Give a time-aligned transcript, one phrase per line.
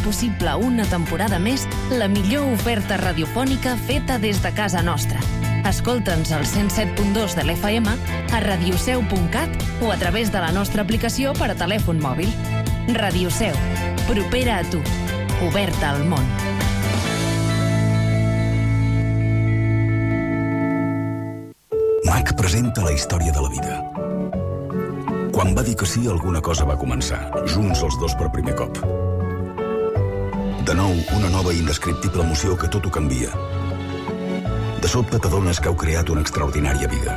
[0.00, 5.20] fent possible una temporada més la millor oferta radiofònica feta des de casa nostra.
[5.68, 7.88] Escolta'ns al 107.2 de l'FM,
[8.32, 9.50] a radioseu.cat
[9.82, 12.30] o a través de la nostra aplicació per a telèfon mòbil.
[12.94, 13.54] Radio Seu,
[14.06, 14.80] propera a tu,
[15.46, 16.24] oberta al món.
[22.06, 23.80] Mac presenta la història de la vida.
[25.30, 28.80] Quan va dir que sí, alguna cosa va començar, junts els dos per primer cop.
[30.66, 33.32] De nou, una nova i indescriptible emoció que tot ho canvia.
[34.80, 37.16] De sobte t'adones que heu creat una extraordinària vida.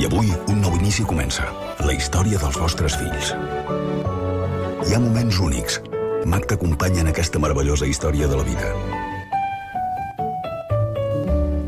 [0.00, 1.44] I avui, un nou inici comença.
[1.84, 3.34] La història dels vostres fills.
[4.82, 5.80] Hi ha moments únics.
[6.24, 8.74] Mac t'acompanya en aquesta meravellosa història de la vida.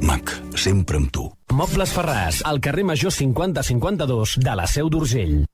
[0.05, 1.29] Mac, sempre amb tu.
[1.53, 5.45] Mobles Ferràs, al carrer Major 5052 de la Seu d'Urgell.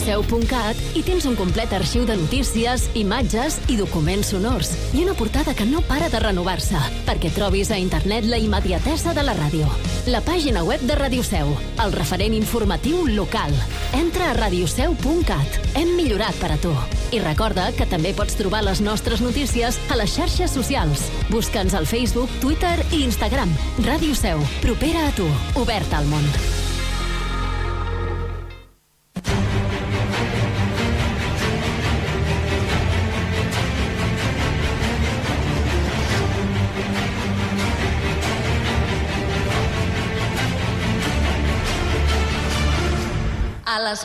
[0.00, 5.12] A radioseu.cat hi tens un complet arxiu de notícies, imatges i documents sonors i una
[5.12, 9.68] portada que no para de renovar-se perquè trobis a internet la immediatesa de la ràdio.
[10.08, 11.52] La pàgina web de Radio Seu,
[11.84, 13.52] el referent informatiu local.
[13.98, 15.60] Entra a radioseu.cat.
[15.76, 16.72] Hem millorat per a tu.
[17.12, 21.10] I recorda que també pots trobar les nostres notícies a les xarxes socials.
[21.28, 23.52] Busca'ns al Facebook, Twitter i Instagram.
[23.84, 25.28] Ràdio Seu, propera a tu,
[25.60, 26.24] oberta al món.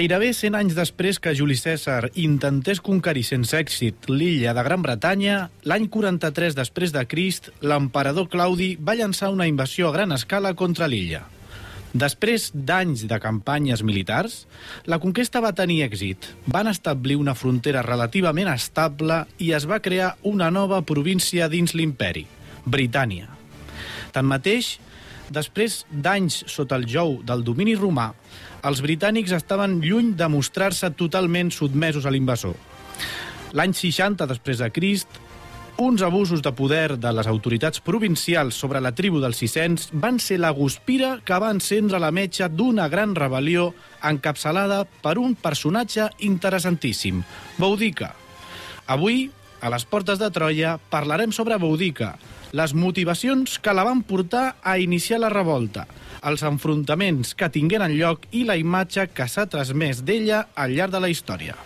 [0.00, 5.50] Gairebé 100 anys després que Juli Cèsar intentés conquerir sense èxit l'illa de Gran Bretanya,
[5.68, 10.88] l'any 43 després de Crist, l'emperador Claudi va llançar una invasió a gran escala contra
[10.88, 11.26] l'illa.
[11.92, 14.46] Després d'anys de campanyes militars,
[14.88, 16.30] la conquesta va tenir èxit.
[16.48, 22.24] Van establir una frontera relativament estable i es va crear una nova província dins l'imperi,
[22.64, 23.28] Britània.
[24.16, 24.78] Tanmateix,
[25.28, 28.14] després d'anys sota el jou del domini romà,
[28.66, 32.56] els britànics estaven lluny de mostrar-se totalment sotmesos a l'invasor.
[33.56, 35.20] L'any 60 després de Crist,
[35.80, 40.36] uns abusos de poder de les autoritats provincials sobre la tribu dels Sicens van ser
[40.42, 43.70] la guspira que va encendre la metxa d'una gran rebel·lió
[44.04, 47.24] encapçalada per un personatge interessantíssim,
[47.56, 48.12] Boudica.
[48.86, 52.18] Avui, a les portes de Troia, parlarem sobre Boudica,
[52.52, 55.86] les motivacions que la van portar a iniciar la revolta,
[56.26, 61.04] els enfrontaments que tingueren lloc i la imatge que s'ha transmès d'ella al llarg de
[61.04, 61.56] la història.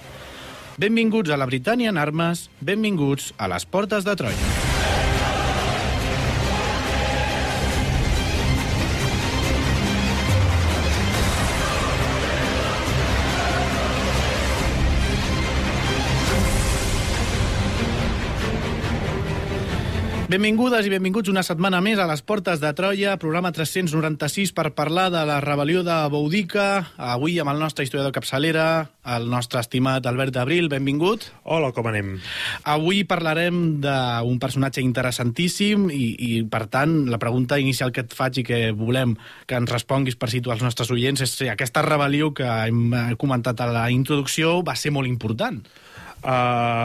[0.79, 4.64] Benvinguts a la Britània en armes, benvinguts a les portes de Troia.
[20.35, 25.05] Benvingudes i benvinguts una setmana més a les Portes de Troia, programa 396 per parlar
[25.15, 26.65] de la rebel·lió de Boudica.
[26.99, 28.65] Avui amb el nostre historiador capçalera,
[29.15, 31.29] el nostre estimat Albert Abril, benvingut.
[31.45, 32.17] Hola, com anem?
[32.67, 38.43] Avui parlarem d'un personatge interessantíssim i, i, per tant, la pregunta inicial que et faig
[38.43, 39.15] i que volem
[39.47, 43.07] que ens responguis per situar els nostres oients és si aquesta rebel·lió que hem eh,
[43.23, 45.63] comentat a la introducció va ser molt important.
[46.25, 46.31] Uh,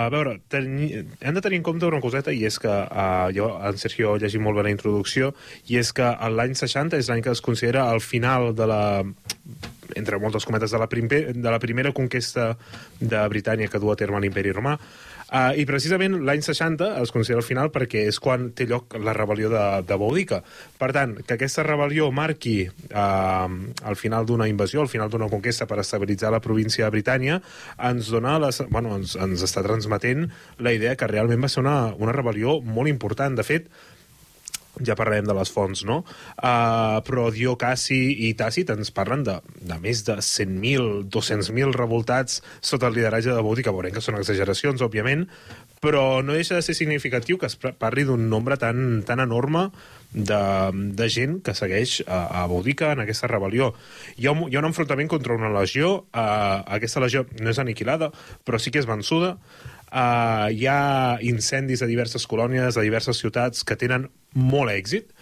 [0.03, 0.89] a veure, teni,
[1.23, 4.23] hem de tenir en compte una coseta, i és que uh, jo, en Sergio, he
[4.25, 5.31] llegit molt bé la introducció,
[5.71, 8.83] i és que l'any 60 és l'any que es considera el final de la
[9.95, 12.51] entre moltes cometes, de la, primer, de la primera conquesta
[12.99, 14.75] de Britània que du a terme l'imperi romà.
[15.29, 19.13] Uh, I precisament l'any 60 es considera el final perquè és quan té lloc la
[19.13, 20.39] rebel·lió de, de Boudica.
[20.81, 23.45] Per tant, que aquesta rebel·lió marqui uh,
[23.91, 27.37] el final d'una invasió, el final d'una conquesta per estabilitzar la província de Britània,
[27.91, 30.31] ens dona les, bueno, ens, ens està transmetent
[30.65, 33.37] la idea que realment va ser una, una rebel·lió molt important.
[33.37, 33.69] De fet,
[34.85, 36.01] ja parlarem de les fonts, no?
[36.37, 42.41] Uh, però Dio Cassi i Tàcit ens parlen de, de més de 100.000, 200.000 revoltats
[42.61, 43.73] sota el lideratge de Boudica.
[43.75, 45.27] Veurem que són exageracions, òbviament,
[45.83, 49.69] però no deixa de ser significatiu que es parli d'un nombre tan, tan enorme
[50.11, 50.41] de,
[50.97, 53.71] de gent que segueix a, a Boudica en aquesta rebel·lió.
[54.17, 57.61] Hi ha, un, hi ha un enfrontament contra una legió, uh, aquesta legió no és
[57.61, 58.11] aniquilada,
[58.45, 59.37] però sí que és vençuda,
[59.91, 65.13] uh, hi ha incendis a diverses colònies, a diverses ciutats que tenen molt èxit,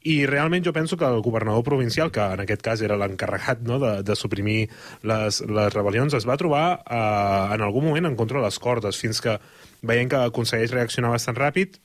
[0.00, 3.76] i realment jo penso que el governador provincial, que en aquest cas era l'encarregat no,
[3.82, 4.70] de, de suprimir
[5.04, 8.96] les, les rebel·lions, es va trobar eh, en algun moment en contra de les cordes,
[8.96, 9.36] fins que
[9.84, 11.76] veiem que aconsegueix reaccionar bastant ràpid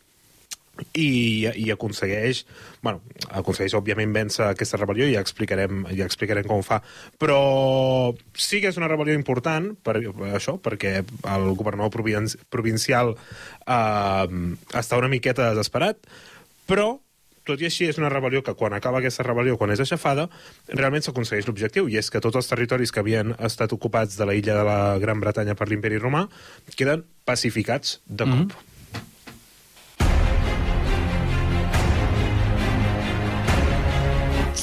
[0.93, 2.43] i, i aconsegueix,
[2.83, 6.81] bueno, aconsegueix òbviament vèncer aquesta rebel·lió i ja explicarem, ja explicarem com ho fa,
[7.21, 7.39] però
[8.35, 14.27] sí que és una rebel·lió important per, per això, perquè el governador provin provincial eh,
[14.75, 15.99] està una miqueta desesperat,
[16.69, 16.95] però
[17.45, 20.27] tot i així és una rebel·lió que quan acaba aquesta rebel·lió, quan és aixafada,
[20.71, 24.33] realment s'aconsegueix l'objectiu, i és que tots els territoris que havien estat ocupats de la
[24.37, 26.25] illa de la Gran Bretanya per l'imperi romà
[26.75, 28.33] queden pacificats de cop.
[28.33, 28.74] Mm -hmm.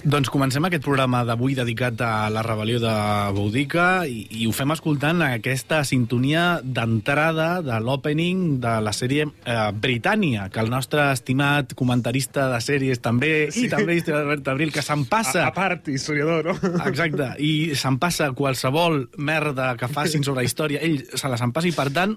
[0.00, 2.92] Doncs comencem aquest programa d'avui dedicat a la rebel·lió de
[3.36, 9.58] Boudica i, i ho fem escoltant aquesta sintonia d'entrada de l'opening de la sèrie eh,
[9.76, 13.66] Britània, que el nostre estimat comentarista de sèries també, sí.
[13.68, 15.44] I també historiador Albert Abril, que se'n passa...
[15.44, 16.74] A, a part, historiador, no?
[16.88, 21.68] Exacte, i se'n passa qualsevol merda que facin sobre història, ell se la se'n passa
[21.68, 22.16] i, per tant,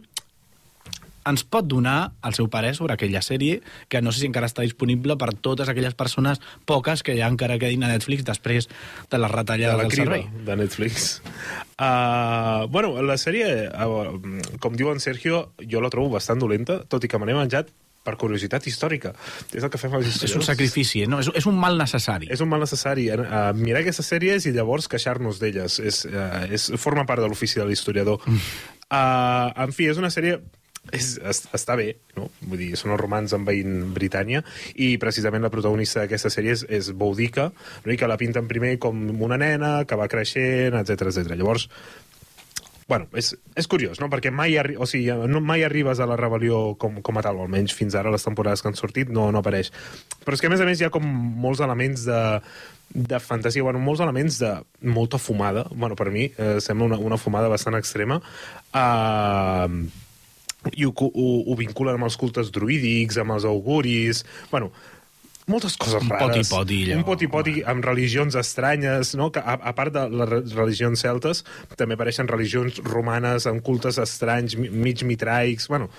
[1.30, 4.66] ens pot donar el seu parer sobre aquella sèrie, que no sé si encara està
[4.66, 9.32] disponible per totes aquelles persones, poques, que ja encara quedin a Netflix després de les
[9.32, 10.28] de retallades la del servei.
[10.46, 11.22] de Netflix.
[11.74, 17.04] Uh, bueno, la sèrie, uh, com diu en Sergio, jo la trobo bastant dolenta, tot
[17.04, 17.72] i que me l'he menjat
[18.04, 19.14] per curiositat històrica.
[19.56, 20.50] És el que fem els És un historiadors.
[20.52, 21.08] sacrifici, eh?
[21.08, 21.22] no?
[21.24, 22.28] és, és un mal necessari.
[22.34, 25.80] És un mal necessari uh, mirar aquestes sèries i llavors queixar-nos d'elles.
[25.80, 28.20] És, uh, és, forma part de l'ofici de l'historiador.
[28.28, 28.44] Mm.
[28.90, 30.42] Uh, en fi, és una sèrie
[30.92, 32.28] és, es, està bé, no?
[32.44, 34.44] Vull dir, són els romans envaint Britània
[34.76, 37.50] i precisament la protagonista d'aquesta sèrie és, és Boudica,
[37.86, 37.94] no?
[37.94, 41.38] i que la pinten primer com una nena que va creixent, etc etc.
[41.40, 41.70] Llavors,
[42.88, 44.10] bueno, és, és curiós, no?
[44.12, 47.40] Perquè mai, arri o sigui, no, mai arribes a la rebel·lió com, com a tal,
[47.40, 49.72] o almenys fins ara les temporades que han sortit no, no apareix.
[50.26, 51.08] Però és que, a més a més, hi ha com
[51.44, 52.22] molts elements de,
[52.94, 54.54] de fantasia, bueno, molts elements de
[54.94, 55.66] molta fumada.
[55.72, 58.20] Bueno, per mi eh, sembla una, una fumada bastant extrema.
[58.74, 60.03] Uh,
[60.72, 64.24] i ho, ho, ho vinculen amb els cultes druídics, amb els auguris...
[64.52, 64.72] Bueno,
[65.52, 66.48] moltes coses Un rares.
[66.48, 66.98] poti-poti, allò.
[67.02, 69.28] Un poti-poti amb religions estranyes, no?
[69.36, 71.44] que a, a part de les re- religions celtes,
[71.76, 75.68] també apareixen religions romanes amb cultes estranys, mi- mig mitraics...
[75.68, 75.90] Bueno,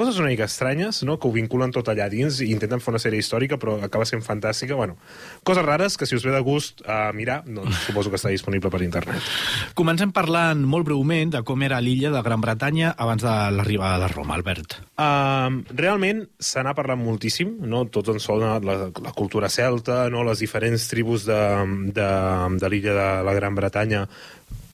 [0.00, 1.18] coses una mica estranyes, no?
[1.20, 4.24] que ho vinculen tot allà dins i intenten fer una sèrie històrica, però acaba sent
[4.24, 4.78] fantàstica.
[4.78, 4.96] Bueno,
[5.44, 8.72] coses rares que si us ve de gust a mirar, doncs suposo que està disponible
[8.72, 9.28] per internet.
[9.76, 14.10] Comencem parlant molt breument de com era l'illa de Gran Bretanya abans de l'arribada de
[14.14, 14.78] Roma, Albert.
[14.96, 17.84] Um, realment se n'ha parlat moltíssim, no?
[17.92, 20.24] tots ens sona la, la cultura celta, no?
[20.24, 21.40] les diferents tribus de,
[21.92, 22.10] de,
[22.60, 24.06] de l'illa de la Gran Bretanya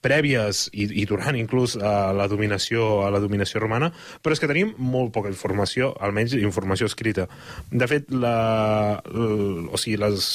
[0.07, 3.91] prèvies i, i durant inclús a la dominació a la dominació romana,
[4.23, 7.27] però és que tenim molt poca informació, almenys informació escrita.
[7.71, 10.27] De fet, la, o sigui, les,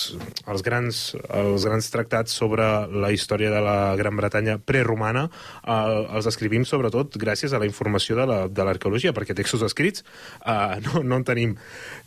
[0.47, 1.00] els, grans,
[1.33, 5.26] els grans tractats sobre la història de la Gran Bretanya preromana
[5.64, 10.05] el, els escrivim sobretot gràcies a la informació de la- de l'arqueologia, perquè textos escrits
[10.45, 11.57] eh, no, no en tenim.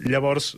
[0.06, 0.56] Llavors,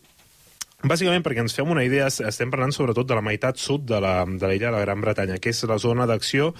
[0.86, 3.98] Bàsicament perquè ens fem una idea, es- estem parlant sobretot de la meitat sud de
[4.00, 6.54] la, de l'illa de la Gran Bretanya, que és la zona d'acció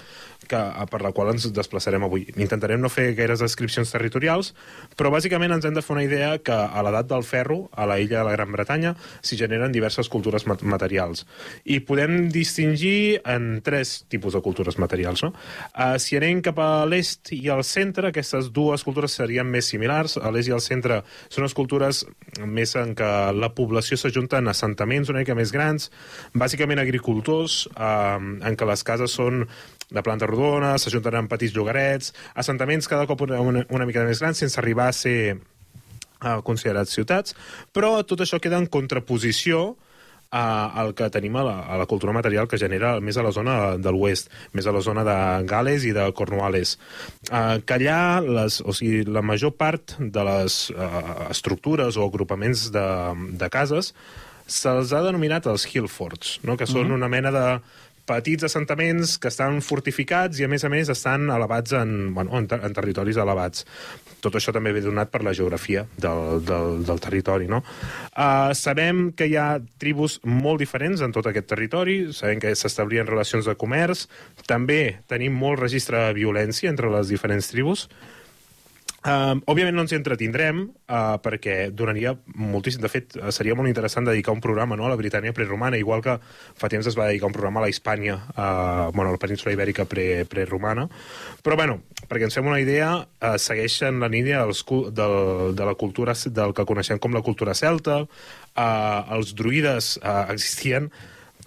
[0.48, 2.24] per la qual ens desplaçarem avui.
[2.36, 4.54] Intentarem no fer gaires descripcions territorials,
[4.96, 8.00] però bàsicament ens hem de fer una idea que a l'edat del ferro, a la
[8.00, 11.24] illa de la Gran Bretanya, s'hi generen diverses cultures mat- materials.
[11.64, 15.22] I podem distingir en tres tipus de cultures materials.
[15.22, 15.32] No?
[15.78, 20.16] Uh, si anem cap a l'est i al centre, aquestes dues cultures serien més similars.
[20.18, 22.04] A l'est i al centre són les cultures
[22.42, 25.90] més en què la població s'ajunta en assentaments una mica més grans,
[26.34, 29.46] bàsicament agricultors, eh, en què les cases són
[29.90, 34.20] de planta rodona, s'ajunten en petits llogarets, assentaments cada cop una, una, una mica més
[34.20, 37.34] grans, sense arribar a ser eh, considerats ciutats,
[37.72, 39.76] però tot això queda en contraposició
[40.30, 40.44] a,
[40.80, 43.76] al que tenim a la, a la cultura material que genera més a la zona
[43.80, 45.16] de l'oest, més a la zona de
[45.48, 46.76] Gales i de Cornualles.
[47.30, 52.68] Uh, que allà les, o sigui, la major part de les uh, estructures o agrupaments
[52.74, 52.86] de,
[53.40, 53.94] de cases
[54.48, 56.56] se'ls ha denominat els Hillforts, no?
[56.56, 56.94] que són Mhm.
[56.96, 57.60] una mena de
[58.08, 62.46] petits assentaments que estan fortificats i, a més a més, estan elevats en, bueno, en,
[62.48, 63.66] ter en territoris elevats.
[64.24, 67.62] Tot això també ve donat per la geografia del, del, del territori, no?
[68.12, 69.48] Uh, sabem que hi ha
[69.78, 74.06] tribus molt diferents en tot aquest territori, sabem que s'establien relacions de comerç,
[74.50, 77.88] també tenim molt registre de violència entre les diferents tribus,
[78.98, 82.82] Uh, òbviament no ens hi entretindrem uh, perquè donaria moltíssim...
[82.82, 86.02] De fet, uh, seria molt interessant dedicar un programa no, a la Britània preromana, igual
[86.02, 86.16] que
[86.58, 89.54] fa temps es va dedicar un programa a la Hispània, uh, bueno, a la península
[89.54, 90.24] ibèrica pre.
[90.26, 91.78] Però, bueno,
[92.10, 96.56] perquè ens fem una idea, uh, segueixen la línia dels, del, de la cultura del
[96.56, 100.90] que coneixem com la cultura celta, uh, els druides uh, existien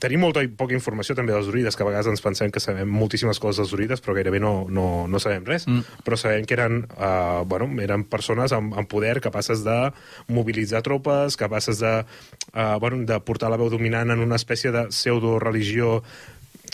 [0.01, 2.89] Tenim molta i poca informació també dels druides, que a vegades ens pensem que sabem
[2.89, 5.67] moltíssimes coses dels druides, però gairebé no, no, no sabem res.
[5.69, 6.01] Mm.
[6.07, 9.77] Però sabem que eren, uh, bueno, eren persones amb, amb poder, capaces de
[10.33, 11.95] mobilitzar tropes, capaces de,
[12.51, 16.01] uh, bueno, de portar la veu dominant en una espècie de pseudo-religió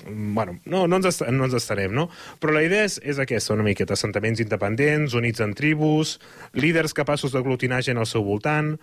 [0.06, 2.08] Mm, bueno, no, no, ens no ens estarem, no?
[2.42, 6.18] Però la idea és, és aquesta, una miqueta, assentaments independents, units en tribus,
[6.54, 8.76] líders capaços d'aglutinar gent al seu voltant,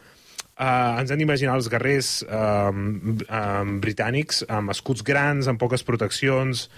[0.54, 6.68] Uh, ens hem d'imaginar els guerrers uh, uh, britànics amb escuts grans, amb poques proteccions,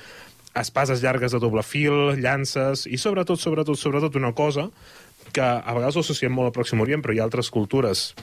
[0.56, 4.71] espases llargues de doble fil, llances, i sobretot, sobretot, sobretot una cosa
[5.37, 8.14] que a vegades ho associem molt al Pròxim Orient, però hi ha altres cultures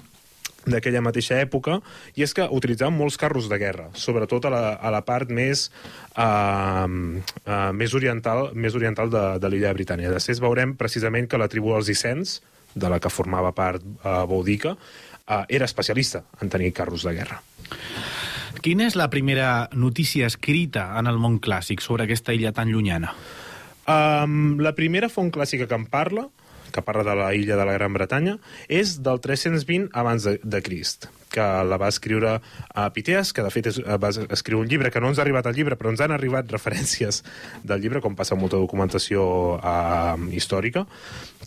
[0.66, 1.80] d'aquella mateixa època,
[2.16, 5.68] i és que utilitzaven molts carros de guerra, sobretot a la, a la part més,
[6.16, 10.14] uh, uh, més oriental, més oriental de, de l'illa de Britània.
[10.14, 12.40] Després veurem precisament que la tribu dels Icens,
[12.74, 14.78] de la que formava part uh, Boudica,
[15.28, 17.42] uh, era especialista en tenir carros de guerra.
[18.64, 23.12] Quina és la primera notícia escrita en el món clàssic sobre aquesta illa tan llunyana?
[23.84, 26.30] Um, la primera font clàssica que en parla,
[26.72, 28.38] que parla de la illa de la Gran Bretanya,
[28.72, 33.52] és del 320 abans de, de Crist, que la va escriure a Piteas, que de
[33.52, 36.02] fet és, va escriure un llibre, que no ens ha arribat al llibre, però ens
[36.06, 37.20] han arribat referències
[37.68, 39.26] del llibre, com passa molta documentació
[39.60, 40.88] uh, històrica,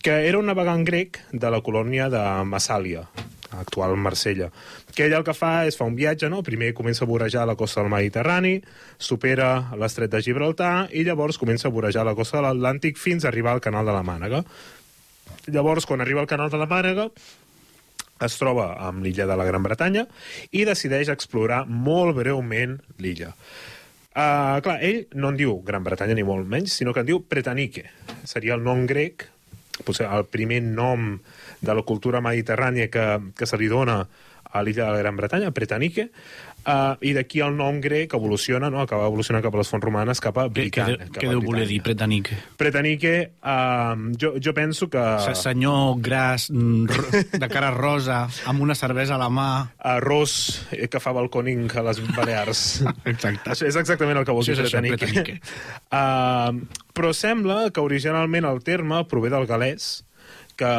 [0.04, 3.06] que era un navegant grec de la colònia de Massàlia,
[3.52, 4.50] actual Marsella,
[4.94, 6.42] que ell el que fa és fa un viatge, no?
[6.46, 8.56] primer comença a vorejar la costa del Mediterrani,
[8.98, 13.30] supera l'estret de Gibraltar i llavors comença a vorejar la costa de l'Atlàntic fins a
[13.30, 14.42] arribar al canal de la Mànega.
[15.46, 17.10] Llavors, quan arriba al canal de la Mànega,
[18.26, 20.06] es troba amb l'illa de la Gran Bretanya
[20.56, 23.34] i decideix explorar molt breument l'illa.
[24.16, 27.20] Uh, clar, ell no en diu Gran Bretanya ni molt menys, sinó que en diu
[27.28, 27.84] Pretanique.
[28.24, 29.26] Seria el nom grec,
[29.84, 31.16] potser el primer nom
[31.60, 33.06] de la cultura mediterrània que,
[33.36, 34.04] que se li dona
[34.56, 36.08] a l'illa de la Gran Bretanya, Pretanique,
[36.66, 38.82] uh, i d'aquí el nom grec evoluciona, no?
[38.82, 41.08] acaba evolucionant cap a les fonts romanes, cap a què, Britània.
[41.14, 42.36] què deu voler dir, Pretanique?
[42.60, 45.02] Pretanique, uh, jo, jo penso que...
[45.24, 46.86] Se- Senyor gras, mm,
[47.42, 49.48] de cara rosa, amb una cervesa a la mà...
[49.96, 50.32] Arròs
[50.74, 52.64] eh, que fa balcòning a les Balears.
[53.12, 53.52] Exacte.
[53.54, 55.38] Això és exactament el que vol dir això, Pretanique.
[55.90, 56.64] Uh,
[56.96, 60.00] però sembla que originalment el terme prové del galès,
[60.56, 60.72] que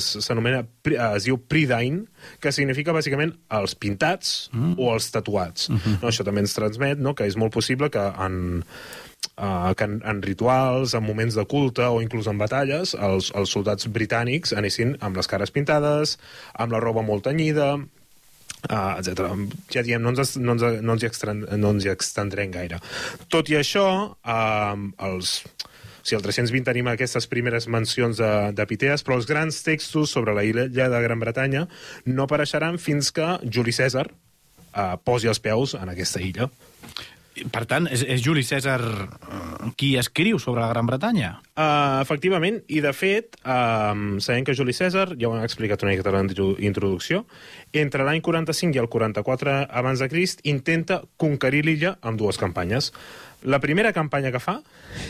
[0.00, 2.06] s'anomena, pri- es diu Pridine,
[2.40, 4.74] que significa bàsicament els pintats mm.
[4.78, 5.68] o els tatuats.
[5.68, 6.02] Mm -hmm.
[6.02, 8.64] no, això també ens transmet no, que és molt possible que en,
[9.38, 13.50] uh, que en, en rituals, en moments de culte o inclús en batalles, els, els
[13.50, 16.18] soldats britànics anessin amb les cares pintades,
[16.54, 17.74] amb la roba molt tenyida,
[18.70, 19.32] uh, etc.
[19.72, 22.80] Ja diem, no ens, no ens, no ens, hi, extren, no ens hi extendrem gaire.
[23.28, 25.42] Tot i això, uh, els,
[26.02, 30.10] o sigui, al 320 tenim aquestes primeres mencions de, de Pitees, però els grans textos
[30.10, 31.68] sobre la illa de Gran Bretanya
[32.10, 36.50] no apareixeran fins que Juli Cèsar uh, posi els peus en aquesta illa.
[37.32, 41.30] Per tant, és, és Juli César eh, qui escriu sobre la Gran Bretanya?
[41.56, 45.94] Uh, efectivament, i de fet, um, sabem que Juli César, ja ho hem explicat una
[45.94, 47.22] miqueta a la intro- introducció,
[47.72, 52.92] entre l'any 45 i el 44 abans de Crist intenta conquerir l'illa amb dues campanyes.
[53.42, 54.58] La primera campanya que fa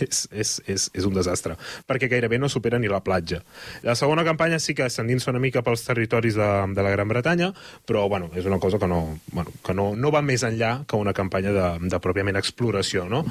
[0.00, 3.42] és, és, és, és un desastre, perquè gairebé no supera ni la platja.
[3.85, 7.50] La segona campanya sí que s'endinsa una mica pels territoris de, de la Gran Bretanya,
[7.88, 10.97] però bueno, és una cosa que no, bueno, que no, no va més enllà que
[10.97, 13.26] una campanya de, de pròpiament exploració, no?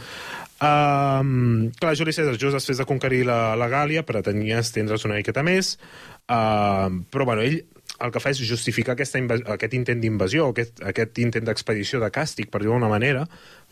[0.62, 5.42] Um, clar, Juli César, just després de conquerir la, la Gàlia, pretenia estendre's una miqueta
[5.42, 5.80] més,
[6.30, 7.64] uh, però bueno, ell
[8.04, 9.20] el que fa és justificar aquesta
[9.56, 13.28] aquest intent d'invasió, aquest, aquest intent d'expedició de càstig, per dir-ho d'una manera,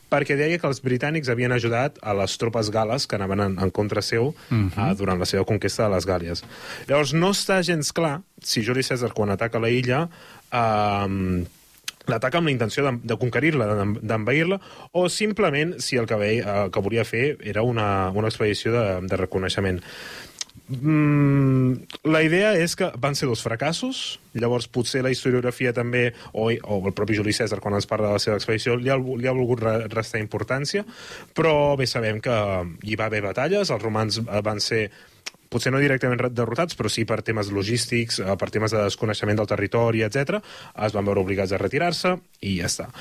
[0.10, 3.70] perquè deia que els britànics havien ajudat a les tropes gales que anaven en, en
[3.70, 4.72] contra seu Mhm.
[4.78, 6.44] uh, durant la seva conquesta de les Gàlies.
[6.88, 10.10] Llavors, no està gens clar si Juli César, quan ataca la illa,
[10.52, 11.44] uh,
[12.10, 14.58] l'ataca amb la intenció de, de conquerir-la, d'en- d'envair-la,
[14.98, 18.86] o simplement si el que, ve, eh, que volia fer era una, una expedició de,
[19.08, 19.78] de reconeixement.
[20.70, 21.82] Mm,
[22.14, 26.80] la idea és que van ser dos fracassos, llavors potser la historiografia també, o, o
[26.86, 29.34] el propi Juli César, quan ens parla de la seva expedició, li ha, li ha
[29.34, 30.86] volgut re- restar importància,
[31.34, 32.36] però bé sabem que
[32.86, 34.84] hi va haver batalles, els romans eh, van ser
[35.50, 39.42] potser no directament re- derrotats, però sí per temes logístics, eh, per temes de desconeixement
[39.42, 40.38] del territori, etc.
[40.86, 42.14] es van veure obligats a retirar-se
[42.46, 42.92] i ja està.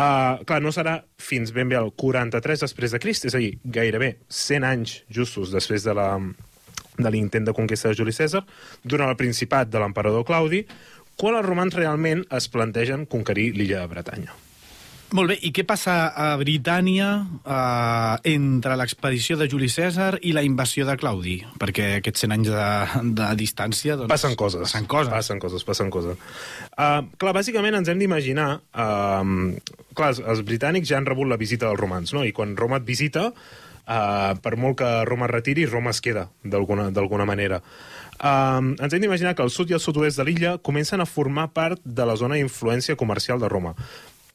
[0.00, 3.58] Uh, clar, no serà fins ben bé el 43 després de Crist, és a dir,
[3.68, 6.14] gairebé 100 anys justos després de la
[7.04, 8.44] de l'intent de conquesta de Juli Cèsar,
[8.84, 10.64] durant el principat de l'emperador Claudi,
[11.20, 14.38] quan els romans realment es plantegen conquerir l'illa de Bretanya.
[15.10, 17.08] Molt bé, i què passa a Britània
[17.42, 21.40] eh, entre l'expedició de Juli Cèsar i la invasió de Claudi?
[21.58, 22.66] Perquè aquests 100 anys de,
[23.18, 23.96] de distància...
[23.98, 24.62] Doncs, Passen coses.
[24.68, 25.10] Passen coses.
[25.16, 26.20] Passen coses, passen coses.
[26.76, 28.52] Uh, clar, bàsicament ens hem d'imaginar...
[28.70, 29.58] Uh,
[29.98, 32.22] clar, els, els britànics ja han rebut la visita dels romans, no?
[32.22, 33.32] I quan Roma et visita,
[33.86, 37.62] uh, per molt que Roma es retiri, Roma es queda, d'alguna manera.
[38.20, 41.46] Um, ens hem d'imaginar que el sud i el sud-oest de l'illa comencen a formar
[41.56, 43.72] part de la zona d'influència comercial de Roma.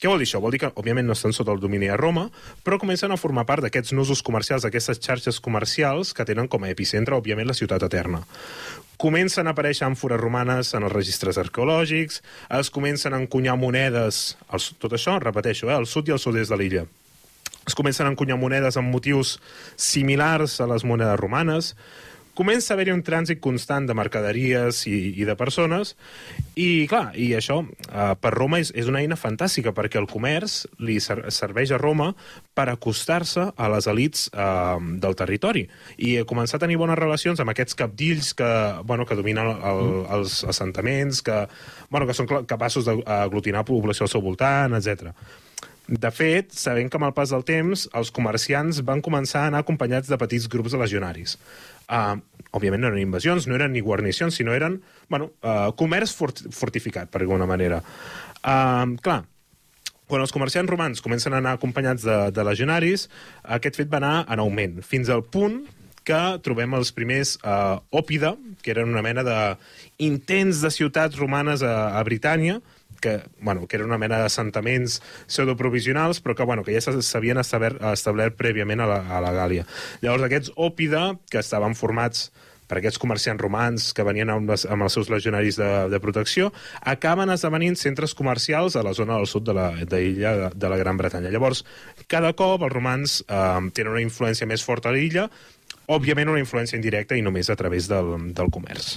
[0.01, 0.41] Què vol dir això?
[0.43, 2.25] Vol dir que, òbviament, no estan sota el domini de Roma,
[2.65, 6.71] però comencen a formar part d'aquests nusos comercials, d'aquestes xarxes comercials que tenen com a
[6.73, 8.23] epicentre, òbviament, la ciutat eterna.
[8.97, 12.21] Comencen a aparèixer àmfores romanes en els registres arqueològics,
[12.59, 14.35] es comencen a encunyar monedes,
[14.81, 16.85] tot això, repeteixo, eh, al sud i al sud-est de l'illa.
[17.65, 19.37] Es comencen a encunyar monedes amb motius
[19.75, 21.73] similars a les monedes romanes,
[22.35, 25.93] comença a haver-hi un trànsit constant de mercaderies i, i de persones,
[26.59, 30.65] i clar, i això eh, per Roma és, és una eina fantàstica, perquè el comerç
[30.83, 32.11] li ser, serveix a Roma
[32.55, 35.65] per acostar-se a les elites eh, del territori,
[35.97, 38.51] i començar a tenir bones relacions amb aquests capdills que,
[38.83, 41.45] bueno, que dominen el, els assentaments, que,
[41.89, 45.15] bueno, que són capaços d'aglutinar població al seu voltant, etc.
[45.87, 49.61] De fet, sabem que amb el pas del temps els comerciants van començar a anar
[49.61, 51.37] acompanyats de petits grups de legionaris.
[51.85, 52.17] Uh,
[52.57, 54.79] òbviament no eren invasions, no eren ni guarnicions, sinó eren
[55.13, 57.83] bueno, uh, comerç fort fortificat, per alguna manera.
[58.41, 59.21] Uh, clar,
[60.09, 63.05] quan els comerciants romans comencen a anar acompanyats de, de legionaris,
[63.57, 65.61] aquest fet va anar en augment, fins al punt
[66.05, 71.97] que trobem els primers uh, òpida, que eren una mena d'intents de ciutats romanes a,
[71.97, 72.59] a Britània,
[73.01, 77.37] que, bueno, que era una mena d'assentaments pseudoprovisionals, però que, bueno, que ja s'ha- s'havien
[77.41, 79.65] establert, prèviament a la, a la Gàlia.
[80.01, 82.31] Llavors, aquests òpida, que estaven formats
[82.65, 86.47] per aquests comerciants romans que venien amb, les, amb els seus legionaris de, de protecció,
[86.81, 90.71] acaben esdevenint centres comercials a la zona del sud de la, de l'illa de, de
[90.73, 91.29] la Gran Bretanya.
[91.29, 91.61] Llavors,
[92.09, 95.27] cada cop els romans eh, tenen una influència més forta a l'illa,
[95.91, 98.95] òbviament una influència indirecta i només a través del, del comerç.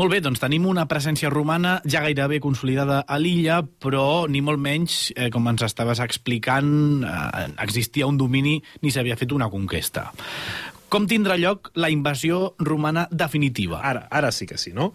[0.00, 4.62] Molt bé, doncs tenim una presència romana ja gairebé consolidada a l'illa, però ni molt
[4.62, 10.10] menys, eh, com ens estaves explicant, eh, existia un domini ni s'havia fet una conquesta.
[10.90, 13.78] Com tindrà lloc la invasió romana definitiva?
[13.86, 14.90] Ara, ara sí que sí, no?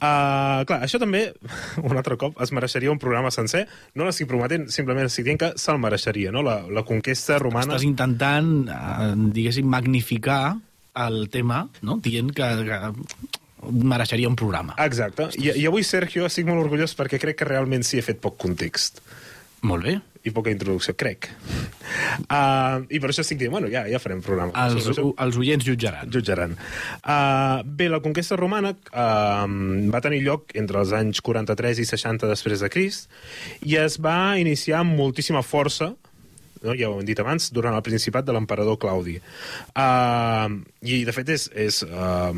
[0.00, 1.26] Uh, clar, això també,
[1.88, 3.66] un altre cop, es mereixeria un programa sencer.
[3.96, 6.44] No l'estic prometent, simplement estic dient que se'l mereixeria, no?
[6.46, 7.74] La, la conquesta romana...
[7.74, 10.56] Estàs intentant, eh, diguéssim, magnificar
[10.94, 11.98] el tema, no?
[12.02, 12.80] dient que, que
[13.70, 14.76] mereixeria un programa.
[14.78, 15.30] Exacte.
[15.38, 18.38] I, I avui, Sergio, estic molt orgullós perquè crec que realment sí he fet poc
[18.40, 19.02] context.
[19.66, 19.98] Molt bé.
[20.24, 21.30] I poca introducció, crec.
[22.30, 24.52] Uh, I per això estic dient, bueno, ja, ja farem programa.
[24.62, 26.06] Els, els oients jutjaran.
[26.12, 26.52] jutjaran.
[27.00, 29.48] Uh, bé, la conquesta romana uh,
[29.90, 33.10] va tenir lloc entre els anys 43 i 60 després de Crist
[33.66, 35.90] i es va iniciar amb moltíssima força
[36.64, 36.74] no?
[36.78, 39.16] ja ho hem dit abans, durant el principat de l'emperador Claudi.
[39.74, 42.34] Uh, I, de fet, és, és uh,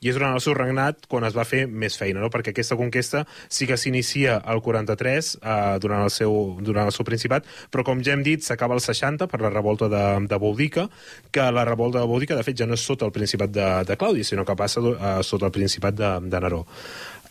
[0.00, 2.30] i és durant el seu regnat quan es va fer més feina, no?
[2.32, 7.06] perquè aquesta conquesta sí que s'inicia al 43 eh, durant, el seu, durant el seu
[7.08, 10.86] principat, però com ja hem dit, s'acaba al 60 per la revolta de, de Boudica,
[11.32, 13.98] que la revolta de Boudica, de fet, ja no és sota el principat de, de
[13.98, 16.64] Claudi, sinó que passa eh, sota el principat de, de Neró.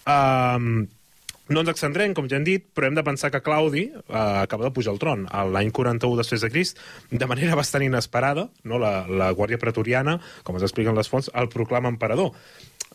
[0.05, 0.85] Um,
[1.49, 4.65] no ens extendrem, com ja hem dit, però hem de pensar que Claudi eh, acaba
[4.65, 6.79] de pujar al tron l'any 41 després de Crist,
[7.11, 8.79] de manera bastant inesperada, no?
[8.81, 12.33] la, la Guàrdia Pretoriana, com es expliquen les fonts, el proclama emperador.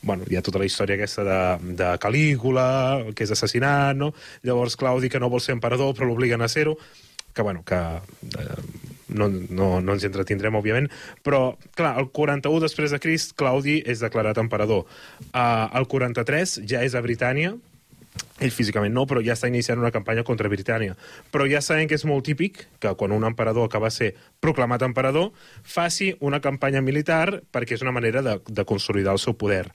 [0.03, 1.41] Bueno, hi ha tota la història aquesta de,
[1.77, 2.67] de Calígula,
[3.15, 4.15] que és assassinat, no?
[4.49, 6.79] Llavors Claudi, que no vol ser emperador, però l'obliguen a ser-ho,
[7.35, 8.57] que, bueno, que eh,
[9.13, 10.89] no, no, no ens entretindrem, òbviament,
[11.27, 11.43] però,
[11.77, 14.87] clar, el 41 després de Crist, Claudi és declarat emperador.
[15.31, 17.55] Uh, el 43 ja és a Britània,
[18.41, 20.97] ell físicament no, però ja està iniciant una campanya contra Britània.
[21.31, 24.83] Però ja sabem que és molt típic que quan un emperador acaba de ser proclamat
[24.87, 25.31] emperador,
[25.63, 29.67] faci una campanya militar perquè és una manera de, de consolidar el seu poder.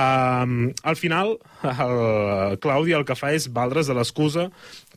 [0.00, 4.48] Um, al final, el Claudi el que fa és valdre's de l'excusa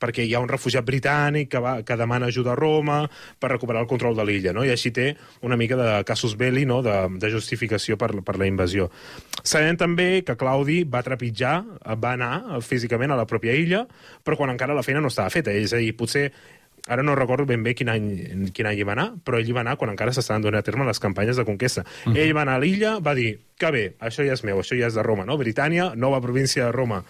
[0.04, 3.04] perquè hi ha un refugiat britànic que, va, que demana ajuda a Roma
[3.40, 4.66] per recuperar el control de l'illa, no?
[4.68, 5.14] i així té
[5.48, 6.82] una mica de casus belli, no?
[6.86, 8.90] de, de justificació per, per la invasió.
[9.44, 11.56] Sabem també que Claudi va trepitjar,
[12.00, 13.86] va anar físicament a la pròpia illa,
[14.24, 16.30] però quan encara la feina no estava feta, és a dir, potser
[16.88, 18.08] ara no recordo ben bé quin any,
[18.52, 20.68] quin any hi va anar, però ell hi va anar quan encara s'estaven donant a
[20.68, 21.86] terme les campanyes de conquesta.
[22.06, 22.18] Uh -huh.
[22.18, 24.88] Ell va anar a l'illa, va dir, que bé, això ja és meu, això ja
[24.88, 25.38] és de Roma, no?
[25.38, 27.04] Britània, nova província de Roma.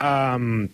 [0.00, 0.68] Um,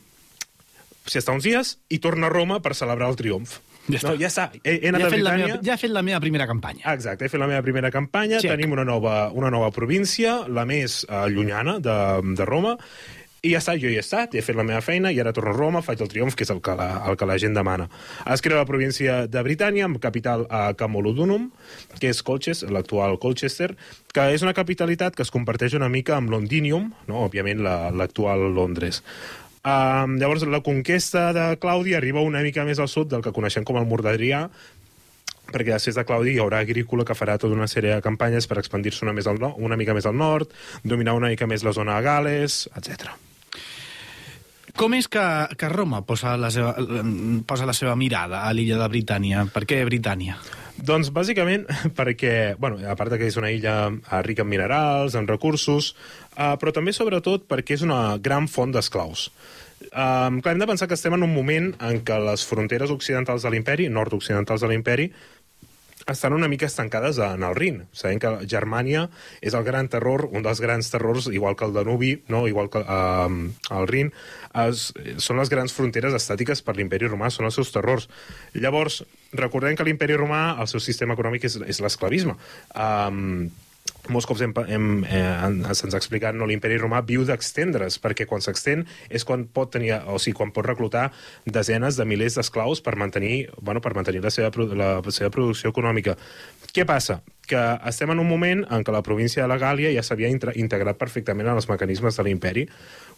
[1.09, 3.59] S'hi està uns dies i torna a Roma per celebrar el triomf.
[3.89, 4.11] Ja està.
[4.11, 4.51] No, ja està.
[4.61, 5.47] He, he anat Ja he, fet la Britània...
[5.47, 6.83] meva, ja he fet la meva primera campanya.
[6.93, 8.53] Exacte, he fet la meva primera campanya, Check.
[8.53, 11.97] tenim una nova, una nova província, la més uh, llunyana de,
[12.37, 12.77] de Roma,
[13.43, 15.53] i ja està, jo hi he estat, he fet la meva feina, i ara torno
[15.53, 17.87] a Roma, faig el triomf, que és el que la, el que la gent demana.
[18.27, 21.51] Es crea la província de Britània, amb capital a Camolodunum,
[22.01, 23.77] que és Colchester, l'actual Colchester,
[24.13, 27.21] que és una capitalitat que es comparteix una mica amb Londinium, no?
[27.29, 29.03] òbviament la- l'actual Londres.
[29.69, 33.65] Um, llavors, la conquesta de Claudi arriba una mica més al sud del que coneixem
[33.69, 34.47] com el mur d'Adrià,
[35.49, 38.59] perquè després de Claudi hi haurà Agrícola que farà tota una sèrie de campanyes per
[38.61, 40.51] expandir-se una, més al no, una mica més al nord,
[40.85, 43.09] dominar una mica més la zona de Gales, etc.
[44.79, 45.23] Com és que,
[45.59, 46.71] que Roma posa la, seva,
[47.51, 49.43] posa la seva mirada a l'illa de Britània?
[49.51, 50.37] Per què Britània?
[50.79, 51.65] Doncs bàsicament
[51.99, 55.97] perquè, bueno, a part que és una illa eh, rica en minerals, en recursos,
[56.37, 59.33] eh, però també sobretot perquè és una gran font d'esclaus.
[59.89, 63.45] Um, clar, hem de pensar que estem en un moment en què les fronteres occidentals
[63.47, 65.07] de l'imperi, nord-occidentals de l'imperi,
[66.09, 67.83] estan una mica estancades en el Rin.
[67.93, 69.07] Sabem que Germània
[69.45, 72.47] és el gran terror, un dels grans terrors, igual que el Danubi, no?
[72.49, 73.39] igual que um,
[73.77, 74.13] el Rin,
[74.65, 74.89] es,
[75.23, 78.09] són les grans fronteres estàtiques per l'imperi romà, són els seus terrors.
[78.57, 79.03] Llavors,
[79.37, 82.39] recordem que l'imperi romà, el seu sistema econòmic és, és l'esclavisme.
[82.75, 83.51] Um,
[84.13, 88.45] molts cops hem, hem, eh, se'ns ha explicat no, l'imperi romà viu d'extendre's, perquè quan
[88.45, 91.09] s'extén és quan pot tenir, o sigui, quan pot reclutar
[91.47, 96.17] desenes de milers d'esclaus per mantenir, bueno, per mantenir la seva, la seva producció econòmica.
[96.75, 97.23] Què passa?
[97.49, 100.99] Que estem en un moment en què la província de la Gàlia ja s'havia integrat
[101.01, 102.67] perfectament en els mecanismes de l'imperi.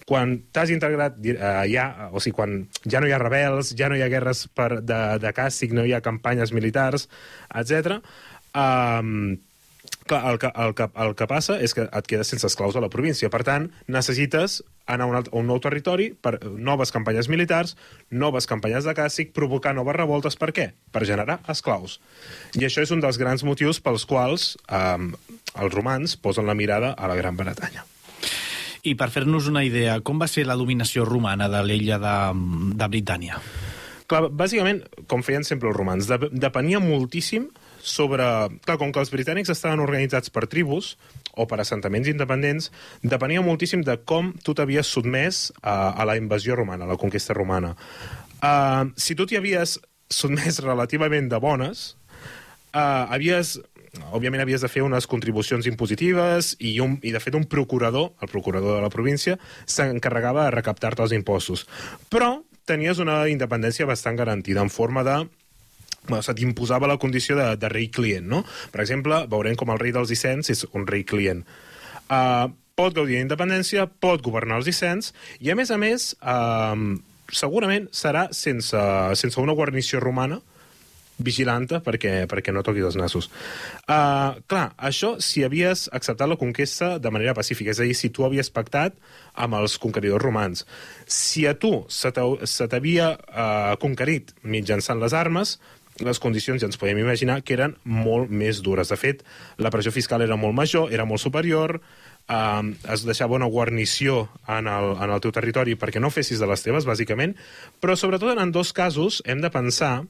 [0.06, 3.98] Quan t'has integrat eh, ja, o sigui, quan ja no hi ha rebels, ja no
[3.98, 7.08] hi ha guerres per, de, de càstig, no hi ha campanyes militars,
[7.50, 7.98] etc.
[8.54, 9.38] Um,
[10.10, 12.82] clar, el que, el, que, el que passa és que et quedes sense esclaus a
[12.82, 13.30] la província.
[13.32, 17.76] Per tant, necessites anar a un, alt, a un nou territori per noves campanyes militars,
[18.10, 20.36] noves campanyes de càstig, provocar noves revoltes.
[20.40, 20.70] Per què?
[20.90, 22.00] Per generar esclaus.
[22.58, 25.12] I això és un dels grans motius pels quals um,
[25.54, 27.86] els romans posen la mirada a la Gran Bretanya.
[28.82, 32.16] I per fer-nos una idea, com va ser la dominació romana de l'illa de,
[32.80, 33.40] de Britània?
[34.10, 37.50] Clar, bàsicament, com feien sempre els romans, de, depenia moltíssim
[37.82, 38.24] sobre...
[38.64, 40.94] Clar, com que els britànics estaven organitzats per tribus
[41.38, 42.70] o per assentaments independents,
[43.02, 47.36] depenia moltíssim de com tu t'havies sotmès a, a la invasió romana, a la conquesta
[47.36, 47.76] romana.
[48.40, 49.78] Uh, si tu t'hi havies
[50.10, 51.90] sotmès relativament de bones,
[52.74, 53.58] uh, havies
[54.14, 58.30] òbviament havies de fer unes contribucions impositives i, un, i de fet un procurador, el
[58.30, 61.66] procurador de la província, s'encarregava de recaptar-te els impostos.
[62.12, 62.36] Però
[62.70, 65.24] tenies una independència bastant garantida en forma de
[66.24, 68.44] se t'imposava la condició de, de rei client, no?
[68.72, 71.44] Per exemple, veurem com el rei dels Icens és un rei client.
[72.10, 76.74] Uh, pot gaudir d'independència, pot governar els Icens, i a més a més, uh,
[77.30, 78.80] segurament serà sense,
[79.20, 80.40] sense una guarnició romana,
[81.20, 83.28] vigilanta perquè, perquè no toqui els nassos.
[83.84, 88.08] Uh, clar, això si havies acceptat la conquesta de manera pacífica, és a dir, si
[88.14, 88.96] tu havies pactat
[89.34, 90.64] amb els conqueridors romans.
[91.06, 95.58] Si a tu se t'havia uh, conquerit mitjançant les armes,
[96.00, 98.90] les condicions ja ens podem imaginar que eren molt més dures.
[98.90, 99.24] De fet,
[99.58, 101.78] la pressió fiscal era molt major, era molt superior,
[102.28, 106.48] eh, es deixava una guarnició en el, en el teu territori perquè no fessis de
[106.50, 107.36] les teves, bàsicament,
[107.80, 110.00] però sobretot en dos casos hem de pensar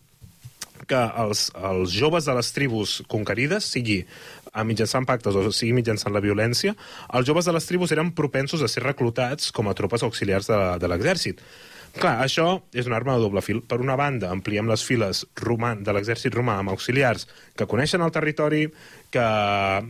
[0.89, 4.01] que els, els joves de les tribus conquerides, sigui
[4.53, 6.75] a mitjançant pactes o sigui mitjançant la violència,
[7.15, 10.61] els joves de les tribus eren propensos a ser reclutats com a tropes auxiliars de,
[10.83, 11.43] de l'exèrcit.
[11.97, 13.61] Clar, això és una arma de doble fil.
[13.67, 17.27] Per una banda, ampliem les files roman, de l'exèrcit romà amb auxiliars
[17.59, 18.69] que coneixen el territori,
[19.11, 19.27] que,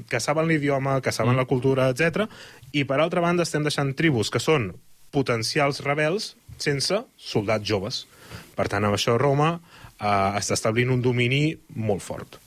[0.09, 1.43] que saben l'idioma, que saben mm.
[1.43, 2.25] la cultura, etc.
[2.73, 4.71] I per altra banda, estem deixant tribus que són
[5.13, 8.05] potencials rebels sense soldats joves.
[8.57, 12.41] Per tant, amb això Roma eh, està establint un domini molt fort.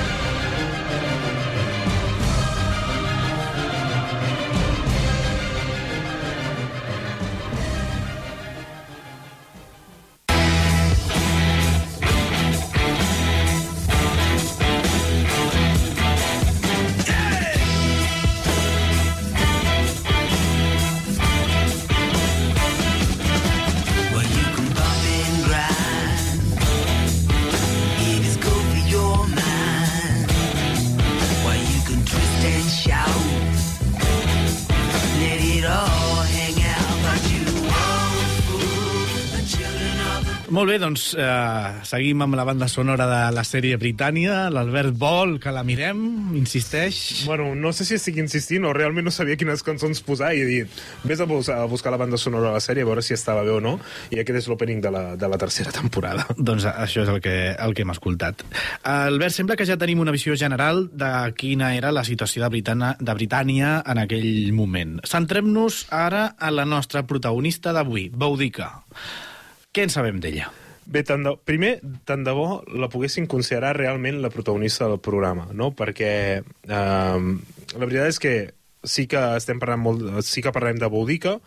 [40.86, 44.52] doncs eh, seguim amb la banda sonora de la sèrie Britània.
[44.54, 47.26] L'Albert vol que la mirem, insisteix.
[47.26, 50.50] Bueno, no sé si estic insistint o realment no sabia quines cançons posar i he
[50.50, 53.16] dit, vés a, bus a buscar la banda sonora de la sèrie a veure si
[53.16, 53.78] estava bé o no,
[54.14, 56.28] i aquest és l'opening de, la, de la tercera temporada.
[56.50, 58.46] Doncs això és el que, el que hem escoltat.
[58.92, 62.94] Albert, sembla que ja tenim una visió general de quina era la situació de, Britana,
[63.00, 65.00] de Britània en aquell moment.
[65.10, 68.70] Centrem-nos ara a la nostra protagonista d'avui, Boudica.
[69.74, 70.52] Què en sabem d'ella?
[70.86, 75.48] Bé, tant de, primer, tant de bo la poguessin considerar realment la protagonista del programa,
[75.54, 75.72] no?
[75.74, 77.24] Perquè eh,
[77.74, 78.36] la veritat és que
[78.86, 81.40] sí que estem parlant molt, sí que parlarem de Boudica,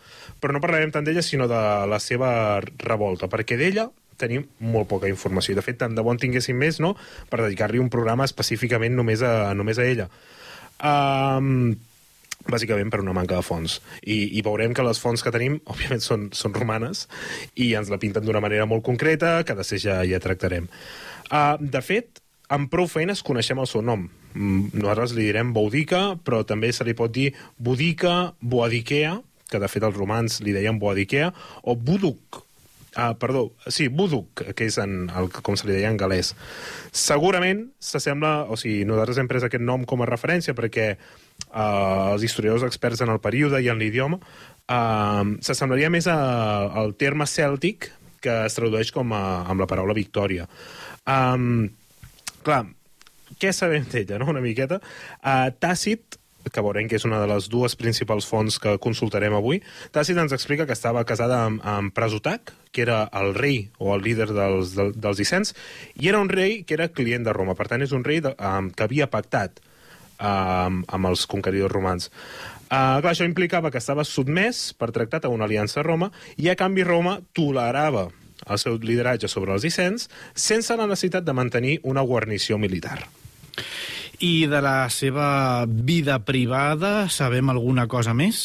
[0.43, 3.87] però no parlarem tant d'ella, sinó de la seva revolta, perquè d'ella
[4.19, 5.55] tenim molt poca informació.
[5.55, 6.97] De fet, tant de bo en tinguéssim més, no?,
[7.31, 10.09] per dedicar-li un programa específicament només a, només a ella.
[10.83, 11.77] Um,
[12.53, 13.79] bàsicament per una manca de fons.
[14.03, 17.07] I, i veurem que les fonts que tenim, òbviament, són, són romanes
[17.55, 20.69] i ens la pinten d'una manera molt concreta, que després ja, ja tractarem.
[21.29, 24.07] Uh, de fet, amb prou feines coneixem el seu nom.
[24.33, 29.17] Mm, Nosaltres li direm Boudica, però també se li pot dir Boudica, Boadicea,
[29.49, 31.31] que de fet els romans li deien Boadicea,
[31.65, 32.43] o Buduc,
[32.95, 36.33] Ah, perdó, sí, Buduk, que és en el, com se li deia en galès.
[36.91, 40.95] Segurament s'assembla, o sigui, nosaltres hem pres aquest nom com a referència perquè
[41.51, 47.27] uh, els historiadors experts en el període i en l'idioma uh, s'assemblaria més al terme
[47.29, 50.49] cèltic que es tradueix com a, amb la paraula victòria.
[51.07, 51.69] Um,
[52.43, 52.65] clar,
[53.39, 54.81] què sabem d'ella, no?, una miqueta?
[55.23, 59.59] Uh, Tàcit que veurem que és una de les dues principals fonts que consultarem avui,
[59.95, 64.03] Tàcit ens explica que estava casada amb, amb Presutac, que era el rei o el
[64.05, 65.53] líder dels, del, dels Icens,
[65.99, 67.57] i era un rei que era client de Roma.
[67.59, 69.61] Per tant, és un rei de, um, que havia pactat
[70.19, 72.09] um, amb els conqueridors romans.
[72.69, 76.51] Uh, clar, això implicava que estava sotmès per tractat a una aliança a Roma i
[76.51, 78.09] a canvi Roma tolerava
[78.45, 83.01] el seu lideratge sobre els Icens sense la necessitat de mantenir una guarnició militar.
[84.19, 88.39] I de la seva vida privada sabem alguna cosa més?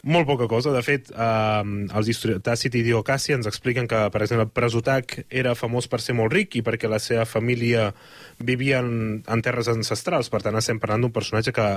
[0.00, 0.72] Molt poca cosa.
[0.72, 5.90] De fet, eh, els Tàcit i Diocasi ens expliquen que, per exemple, Presutac era famós
[5.92, 7.90] per ser molt ric i perquè la seva família
[8.38, 10.32] vivia en, en terres ancestrals.
[10.32, 11.68] Per tant, estem parlant d'un personatge que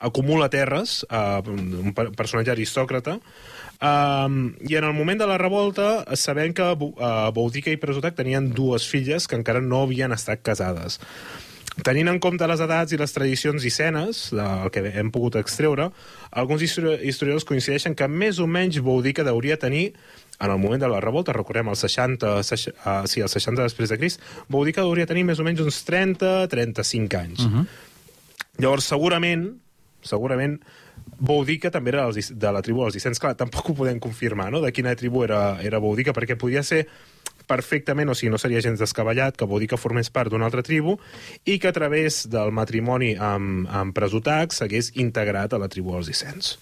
[0.00, 3.20] acumula terres, eh, un per- personatge aristòcrata,
[3.76, 8.48] Um, I en el moment de la revolta sabem que uh, Boudica i Presutac tenien
[8.56, 10.96] dues filles que encara no havien estat casades.
[11.84, 15.90] Tenint en compte les edats i les tradicions icenes, del que hem pogut extreure,
[16.32, 19.92] alguns histori- historiadors coincideixen que més o menys Boudica hauria tenir
[20.40, 23.88] en el moment de la revolta, recordem el 60, seix- uh, sí, el 60 després
[23.92, 27.40] de Crist, Boudica hauria tenir més o menys uns 30-35 anys.
[27.44, 27.66] Uh -huh.
[28.58, 29.56] Llavors, segurament,
[30.02, 30.60] segurament,
[31.18, 33.18] Boudica també era de la tribu dels Icens.
[33.18, 36.86] Clar, tampoc ho podem confirmar, no?, de quina tribu era, era Boudica, perquè podia ser
[37.46, 40.98] perfectament, o sigui, no seria gens descabellat que Boudica formés part d'una altra tribu
[41.46, 46.10] i que a través del matrimoni amb, amb Presutac s'hagués integrat a la tribu dels
[46.12, 46.56] Icens.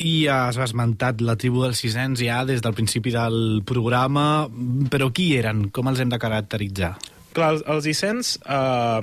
[0.00, 4.46] I has esmentat la tribu dels Sisens ja des del principi del programa,
[4.88, 5.66] però qui eren?
[5.68, 6.94] Com els hem de caracteritzar?
[7.36, 8.98] Clar, els, els Icens uh,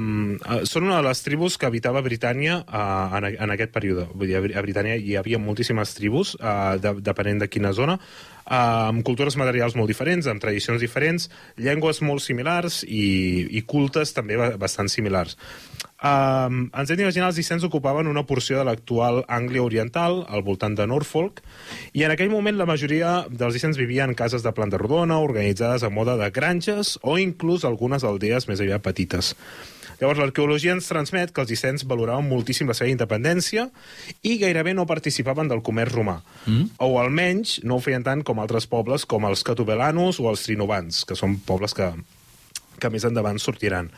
[0.67, 4.07] són una de les tribus que habitava Britània uh, en, en aquest període.
[4.11, 7.71] Vull dir, a Bri- a Britània hi havia moltíssimes tribus, uh, de, depenent de quina
[7.77, 7.99] zona,
[8.47, 11.29] amb cultures materials molt diferents, amb tradicions diferents,
[11.59, 15.37] llengües molt similars i, i cultes també ba- bastant similars.
[15.97, 20.75] Um, ens hem d'imaginar els Icens ocupaven una porció de l'actual Ànglia Oriental, al voltant
[20.77, 21.41] de Norfolk,
[21.97, 25.81] i en aquell moment la majoria dels Icens vivien en cases de planta rodona, organitzades
[25.81, 29.33] a moda de granges o inclús algunes aldees més aviat petites.
[29.97, 33.65] Llavors, l'arqueologia ens transmet que els Icens valoraven moltíssim la seva independència
[34.21, 36.19] i gairebé no participaven del comerç romà.
[36.45, 36.77] Mm.
[36.85, 41.01] O almenys no ho feien tant com altres pobles, com els catobelanos o els trinovans,
[41.09, 41.89] que són pobles que,
[42.77, 43.89] que més endavant sortiran.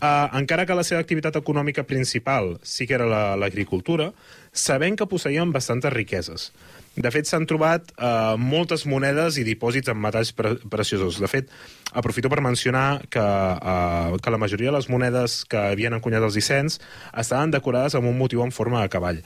[0.00, 4.12] Uh, encara que la seva activitat econòmica principal sí que era la- l'agricultura,
[4.52, 6.52] sabem que posseïen bastantes riqueses.
[6.96, 11.20] De fet, s'han trobat uh, moltes monedes i dipòsits amb metalls pre preciosos.
[11.22, 11.52] De fet,
[11.92, 16.36] aprofito per mencionar que, uh, que la majoria de les monedes que havien encunyat els
[16.40, 16.80] Icens
[17.14, 19.22] estaven decorades amb un motiu en forma de cavall.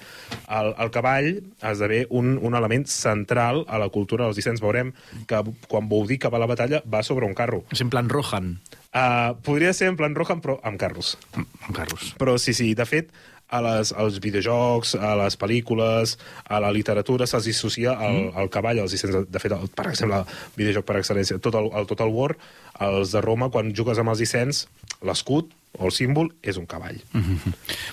[0.51, 4.61] El, el cavall esdevé un, un element central a la cultura dels Icens.
[4.61, 4.93] Veurem
[5.27, 7.65] que quan Boudica va a la batalla va sobre un carro.
[7.73, 8.59] És en plan Rohan.
[8.95, 11.17] Uh, podria ser en plan Rohan, però amb carros.
[11.35, 12.13] Amb carros.
[12.19, 13.09] Però sí, sí, de fet,
[13.55, 16.15] a les, als videojocs, a les pel·lícules,
[16.47, 18.39] a la literatura se'ls associa el, Mm.
[18.41, 18.95] el cavall, els.
[19.03, 22.37] De fet, el, per exemple, el videojoc per excel·lència, tot el, el Total War,
[22.81, 24.69] els de Roma, quan jugues amb els Icens,
[25.03, 27.01] l'escut o el símbol és un cavall.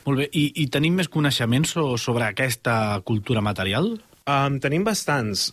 [0.05, 3.95] Molt bé, i, i tenim més coneixements so- sobre aquesta cultura material?
[4.29, 5.49] Um, tenim bastants,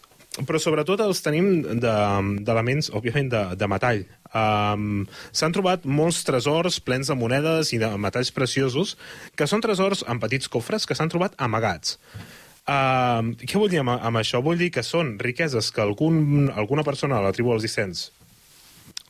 [0.47, 4.05] però sobretot els tenim de- d'elements, òbviament, de, de metall.
[4.37, 8.97] Um, S'han trobat molts tresors plens de monedes i de metalls preciosos,
[9.37, 11.97] que són tresors en petits cofres que s'han trobat amagats.
[12.69, 14.43] Um, què vull dir amb, amb això?
[14.45, 18.11] Vull dir que són riqueses que algun, alguna persona de la tribu dels Icens,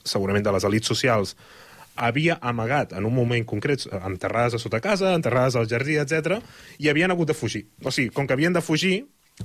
[0.06, 1.34] segurament de les elits socials,
[1.98, 6.38] havia amagat en un moment concret, enterrades a sota casa, enterrades al jardí, etc,
[6.78, 7.64] i havien hagut de fugir.
[7.82, 9.00] O sigui, com que havien de fugir,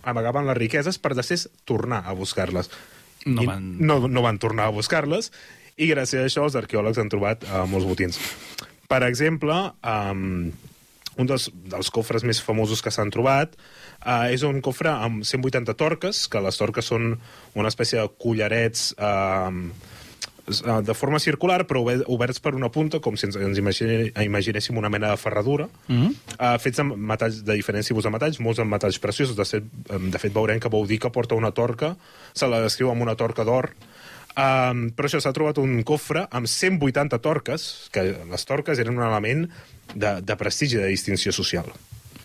[0.06, 2.70] amagaven les riqueses per després tornar a buscar-les.
[3.26, 5.32] No I van- no, no van tornar a buscar-les,
[5.78, 8.20] i gràcies a això els arqueòlegs han trobat uh, molts botins.
[8.88, 10.52] Per exemple, um,
[11.18, 13.56] un dels, dels cofres més famosos que s'han trobat
[14.06, 17.20] uh, és un cofre amb 180 torques, que les torques són
[17.56, 19.52] una espècie de collarets uh,
[20.84, 24.90] de forma circular, però obe- oberts per una punta, com si ens, ens imaginéssim una
[24.92, 26.12] mena de ferradura, Mm -hmm.
[26.38, 29.36] uh, fets amb metalls de diferents tipus de metalls, molts amb metalls preciosos.
[29.38, 29.64] De fet,
[30.12, 31.96] de fet veurem que Boudica porta una torca,
[32.34, 33.72] se la descriu amb una torca d'or,
[34.34, 39.06] Um, però això s'ha trobat un cofre amb 180 torques, que les torques eren un
[39.06, 39.48] element
[39.94, 41.70] de, de prestigi, de distinció social.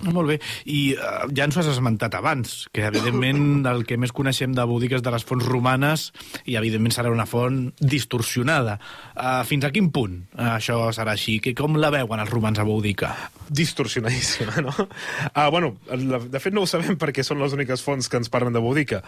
[0.06, 0.36] Molt bé.
[0.70, 4.66] I uh, ja ens ho has esmentat abans, que evidentment el que més coneixem de
[4.88, 6.12] és de les fonts romanes
[6.46, 8.78] i evidentment serà una font distorsionada.
[9.16, 11.40] Uh, fins a quin punt uh, això serà així?
[11.42, 13.16] Que com la veuen els romans a Boudica?
[13.48, 14.72] distorsionadíssima, no?
[15.34, 18.30] Uh, bueno, la, de fet no ho sabem perquè són les úniques fonts que ens
[18.32, 19.02] parlen de Boudica,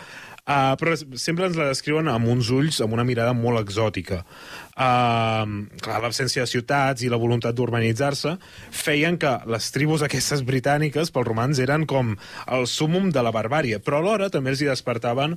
[0.47, 4.23] uh, però sempre ens la descriuen amb uns ulls, amb una mirada molt exòtica.
[4.75, 8.37] Uh, clar, l'absència de ciutats i la voluntat d'urbanitzar-se
[8.71, 12.15] feien que les tribus aquestes britàniques pels romans eren com
[12.47, 15.37] el súmum de la barbària, però alhora també els hi despertaven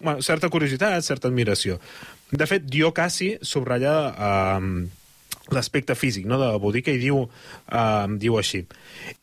[0.00, 1.78] bueno, certa curiositat, certa admiració.
[2.34, 4.68] De fet, Dio Cassi subratlla eh,
[5.54, 7.24] l'aspecte físic no, de Boudica i diu,
[7.68, 8.64] eh, diu així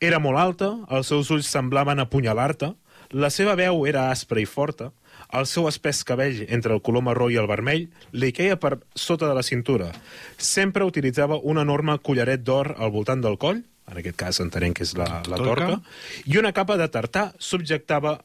[0.00, 2.72] Era molt alta, els seus ulls semblaven apunyalar-te,
[3.12, 4.90] la seva veu era aspra i forta,
[5.32, 9.28] el seu espès cabell entre el color marró i el vermell li queia per sota
[9.28, 9.90] de la cintura.
[10.36, 14.84] Sempre utilitzava un enorme collaret d'or al voltant del coll, en aquest cas entenem que
[14.86, 15.68] és la, la Torca.
[15.68, 18.18] torca, i una capa de tartà subjectava,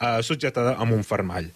[0.00, 1.50] eh, subjectada amb un fermall.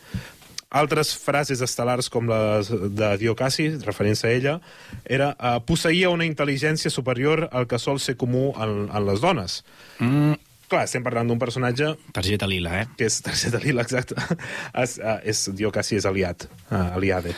[0.69, 4.59] Altres frases estel·lars com les de Diocasi, referint a ella,
[5.05, 9.63] era eh, posseïa una intel·ligència superior al que sol ser comú en, en les dones.
[9.99, 10.37] Mm,
[10.69, 12.89] Clar, estem parlant d'un personatge targeta lila, eh?
[12.99, 14.19] que és targeta lila, exacte.
[14.85, 17.33] és, uh, és, Diocasi és aliat, uh, aliade.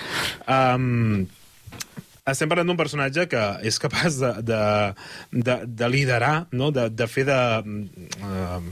[0.50, 1.28] Um,
[2.30, 4.62] estem parlant d'un personatge que és capaç de, de,
[5.46, 6.72] de, de liderar, no?
[6.74, 7.38] de, de fer de,
[8.18, 8.66] um,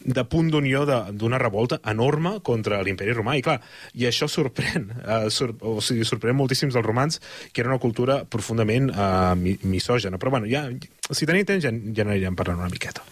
[0.00, 3.36] de punt d'unió d'una revolta enorme contra l'imperi romà.
[3.36, 3.58] I clar,
[3.94, 7.20] i això sorprèn, uh, sor, o sigui, sorprèn moltíssims dels romans,
[7.52, 8.90] que era una cultura profundament
[9.36, 10.18] mi, misògena.
[10.20, 10.64] Però bueno, ja,
[11.10, 13.04] si tenim temps ja, ja n'anirem parlant una miqueta.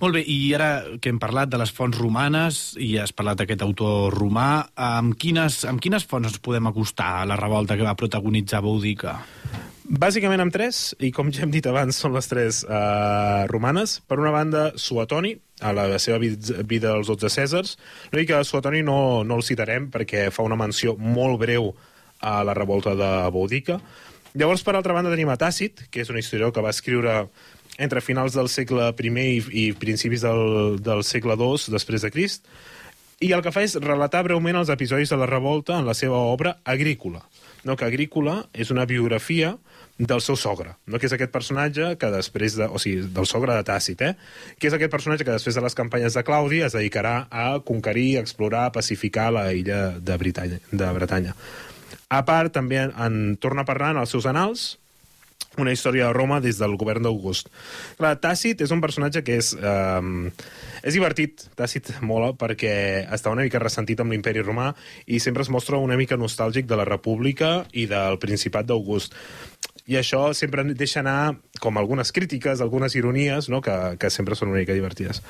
[0.00, 3.62] Molt bé, i ara que hem parlat de les fonts romanes i has parlat d'aquest
[3.66, 7.96] autor romà, amb quines, amb quines fonts ens podem acostar a la revolta que va
[7.98, 9.18] protagonitzar Boudica?
[9.84, 13.98] Bàsicament amb tres, i com ja hem dit abans, són les tres uh, romanes.
[14.08, 17.74] Per una banda, Suetoni, a la seva vid- vida dels 12 Cèsars.
[18.10, 18.96] No dic que Suetoni no,
[19.28, 21.74] no el citarem perquè fa una menció molt breu
[22.24, 23.76] a la revolta de Boudica.
[24.34, 27.26] Llavors, per altra banda, tenim a Tàcit, que és una historiador que va escriure
[27.76, 32.48] entre finals del segle I i, i principis del, del segle II després de Crist,
[33.20, 36.16] i el que fa és relatar breument els episodis de la revolta en la seva
[36.18, 37.20] obra Agrícola.
[37.64, 39.54] No, que Agrícola és una biografia
[39.98, 40.98] del seu sogre, no?
[40.98, 42.66] que és aquest personatge que després de...
[42.66, 44.14] O sigui, del sogre de Tàcit, eh?
[44.58, 48.18] Que és aquest personatge que després de les campanyes de Claudi es dedicarà a conquerir,
[48.18, 50.58] explorar, pacificar la illa de Britanya.
[50.72, 51.36] De Bretanya.
[52.10, 54.74] A part, també en, en torna a parlar en els seus anals
[55.58, 57.50] una història de Roma des del govern d'August.
[57.98, 59.52] Clar, Tàcit és un personatge que és...
[59.54, 60.32] Eh,
[60.84, 64.72] és divertit, Tàcit mola, perquè està una mica ressentit amb l'imperi romà
[65.06, 69.16] i sempre es mostra una mica nostàlgic de la república i del principat d'August.
[69.86, 73.60] I això sempre deixa anar com algunes crítiques, algunes ironies, no?
[73.60, 75.20] que, que sempre són una mica divertides.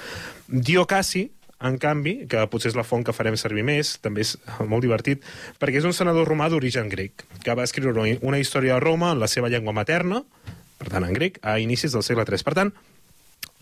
[0.47, 1.25] Diocasi,
[1.65, 5.25] en canvi, que potser és la font que farem servir més, també és molt divertit,
[5.59, 9.23] perquè és un senador romà d'origen grec, que va escriure una- història de Roma en
[9.23, 10.23] la seva llengua materna,
[10.79, 12.45] per tant, en grec, a inicis del segle III.
[12.45, 12.75] Per tant,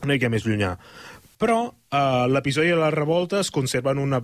[0.03, 0.75] una mica més llunyà.
[1.39, 4.23] Però eh, l'episodi de la revolta es conserva en un eh,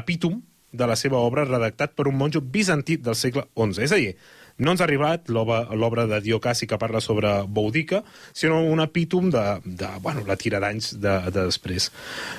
[0.00, 0.40] epítom
[0.72, 3.84] de la seva obra redactat per un monjo bizantí del segle XI.
[3.84, 4.14] És a dir,
[4.58, 8.02] no ens ha arribat l'obra de Diocasi que parla sobre Boudica,
[8.32, 11.90] sinó un epítom de, de bueno, la tira d'anys de, de després.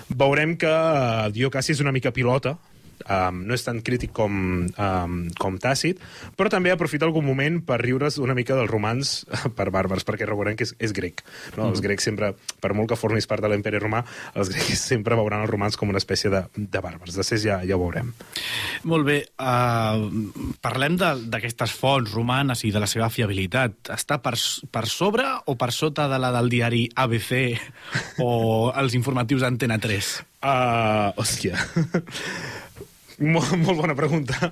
[0.09, 2.57] Veurem que eh, Diocasi és una mica pilota,
[3.09, 5.99] um, no és tan crític com, um, com Tàcit,
[6.37, 9.13] però també aprofita algun moment per riure's una mica dels romans
[9.57, 11.23] per bàrbars, perquè recordem que és, és grec.
[11.57, 11.69] No?
[11.69, 11.83] Els Mhm.
[11.87, 14.03] grecs sempre, per molt que formis part de l'imperi romà,
[14.35, 17.15] els grecs sempre veuran els romans com una espècie de, de bàrbars.
[17.15, 18.13] Després ja, ja ho veurem.
[18.83, 23.89] Molt bé, uh, parlem de- d'aquestes fonts romanes i de la seva fiabilitat.
[23.93, 24.35] Està per,
[24.71, 27.57] per sobre o per sota de la del diari ABC
[28.19, 30.11] o els informatius d'Antena 3?
[30.43, 31.55] Uh, hòstia.
[33.19, 34.51] molt, molt bona pregunta.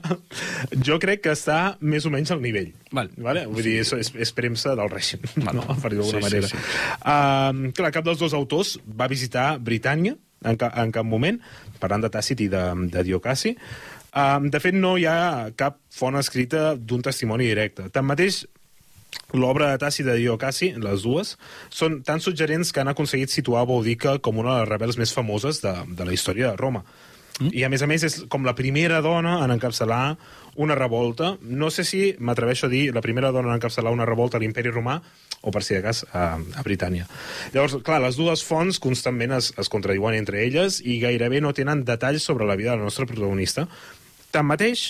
[0.86, 2.72] Jo crec que està més o menys al nivell.
[2.92, 3.10] Val.
[3.18, 3.46] Vale?
[3.50, 5.64] Vull dir, és, és, és premsa del règim, no?
[5.82, 6.52] per dir-ho d'alguna Sí, sí, manera.
[6.52, 6.60] sí.
[7.02, 11.38] Uh, clar, cap dels dos autors va visitar Britània en, ca, en cap moment,
[11.82, 13.56] parlant de Tàcit i de, de Diocasi.
[14.12, 17.86] Um, de fet, no hi ha cap font escrita d'un testimoni directe.
[17.96, 18.42] Tanmateix,
[19.36, 21.36] l'obra de Tàcit i de Diocasi, les dues,
[21.72, 25.62] són tan suggerents que han aconseguit situar Boudica com una de les rebels més famoses
[25.64, 26.84] de, de la història de Roma.
[27.42, 27.50] Mm.
[27.52, 30.16] I, a més a més, és com la primera dona en encapçalar
[30.62, 31.34] una revolta.
[31.42, 34.72] No sé si m'atreveixo a dir la primera dona en encapçalar una revolta a l'imperi
[34.72, 35.00] romà
[35.42, 37.08] o, per si de cas, a, a Britània.
[37.56, 41.86] Llavors, clar, les dues fonts constantment es, es contradiuen entre elles i gairebé no tenen
[41.88, 43.66] detalls sobre la vida de la nostra protagonista.
[44.32, 44.86] Tanmateix,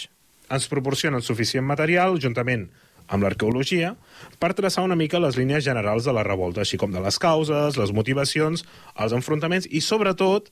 [0.51, 2.67] ens proporcionen suficient material, juntament
[3.11, 3.95] amb l'arqueologia,
[4.39, 7.77] per traçar una mica les línies generals de la revolta, així com de les causes,
[7.79, 8.63] les motivacions,
[8.95, 10.47] els enfrontaments i, sobretot,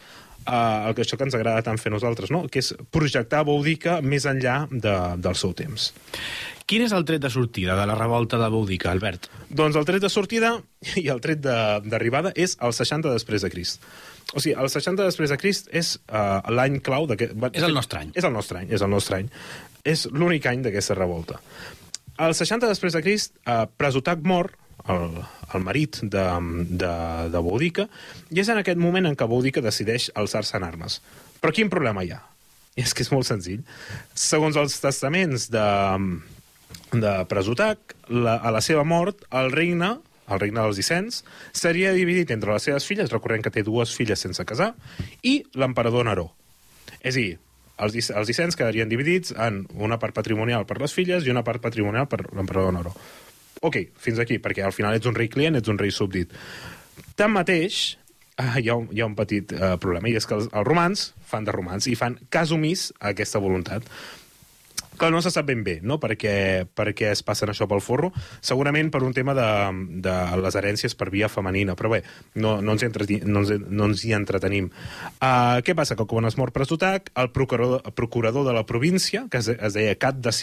[0.46, 2.46] eh, el que això que ens agrada tant fer nosaltres, no?
[2.48, 5.92] que és projectar Boudica més enllà de, del seu temps.
[6.70, 9.26] Quin és el tret de sortida de la revolta de Boudica, Albert?
[9.50, 10.52] Doncs el tret de sortida
[11.02, 13.82] i el tret de- d'arribada és el 60 després de Crist.
[14.36, 17.08] O sigui, el 60 després de Crist és uh, l'any clau.
[17.10, 18.12] És el nostre any.
[18.14, 19.32] És el nostre any, és el nostre any.
[19.84, 21.40] És l'únic any d'aquesta revolta.
[22.22, 24.52] El 60 després de Crist, uh, Presutac mor,
[24.88, 25.20] el,
[25.54, 26.26] el marit de,
[26.70, 26.94] de,
[27.34, 27.88] de Boudica,
[28.32, 31.00] i és en aquest moment en què Boudica decideix alçar-se en armes.
[31.40, 32.22] Però quin problema hi ha?
[32.78, 33.64] I és que és molt senzill.
[34.16, 35.70] Segons els testaments de,
[36.94, 39.98] de Presutac, la, a la seva mort, el regne
[40.30, 41.24] el regne dels Icens,
[41.58, 44.76] seria dividit entre les seves filles, recordem que té dues filles sense casar,
[45.26, 46.28] i l'emperador Neró.
[47.00, 47.40] És a dir,
[47.80, 51.64] els, els Icens quedarien dividits en una part patrimonial per les filles i una part
[51.64, 52.94] patrimonial per l'emperador Neró.
[53.62, 56.32] Ok, fins aquí, perquè al final ets un rei client, ets un rei súbdit.
[57.20, 57.98] Tanmateix,
[58.40, 60.68] ah, hi, ha un, hi ha un petit eh, problema, i és que els, els
[60.68, 63.88] romans fan de romans i fan cas omís a aquesta voluntat.
[65.00, 68.10] Clar, no se sap ben bé, no?, perquè, perquè es passen això pel forro.
[68.44, 69.48] Segurament per un tema de,
[70.04, 72.02] de les herències per via femenina, però bé,
[72.36, 74.68] no, no, ens, hi entreti, no, ens, no ens hi entretenim.
[75.22, 75.96] Uh, què passa?
[75.96, 79.80] Que quan es mor Presutac, el procurador, el procurador de la província, que es, es
[79.80, 80.36] deia Cat de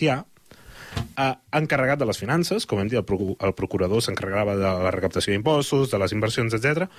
[1.16, 4.90] Uh, encarregat de les finances, com hem dit, el, procu el procurador s'encarregava de la
[4.92, 6.90] recaptació d'impostos, de les inversions, etc.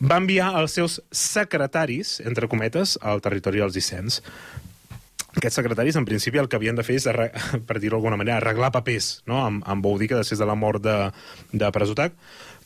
[0.00, 4.22] va enviar els seus secretaris, entre cometes, al territori dels Icens.
[5.36, 7.08] Aquests secretaris, en principi, el que havien de fer és,
[7.68, 9.42] per dir-ho d'alguna manera, arreglar papers no?
[9.44, 10.96] amb, amb Boudica després de la mort de,
[11.52, 12.16] de Presutac.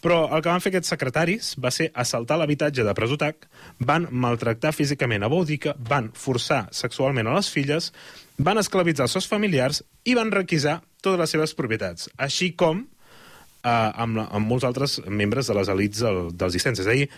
[0.02, 3.46] Però el que van fer aquests secretaris va ser assaltar l'habitatge de Presutac,
[3.78, 7.92] van maltractar físicament a Boudica, van forçar sexualment a les filles,
[8.38, 13.68] van esclavitzar els seus familiars i van requisar totes les seves propietats, així com eh,
[13.70, 16.80] amb, la- amb molts altres membres de les elites del, dels Icens.
[16.80, 17.08] És a dir,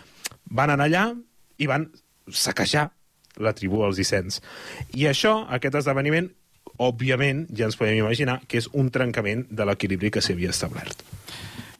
[0.49, 1.05] van anar allà
[1.57, 1.87] i van
[2.31, 2.89] saquejar
[3.37, 4.41] la tribu dels Icens.
[4.95, 6.31] I això, aquest esdeveniment,
[6.81, 11.03] òbviament, ja ens podem imaginar que és un trencament de l'equilibri que s'havia establert.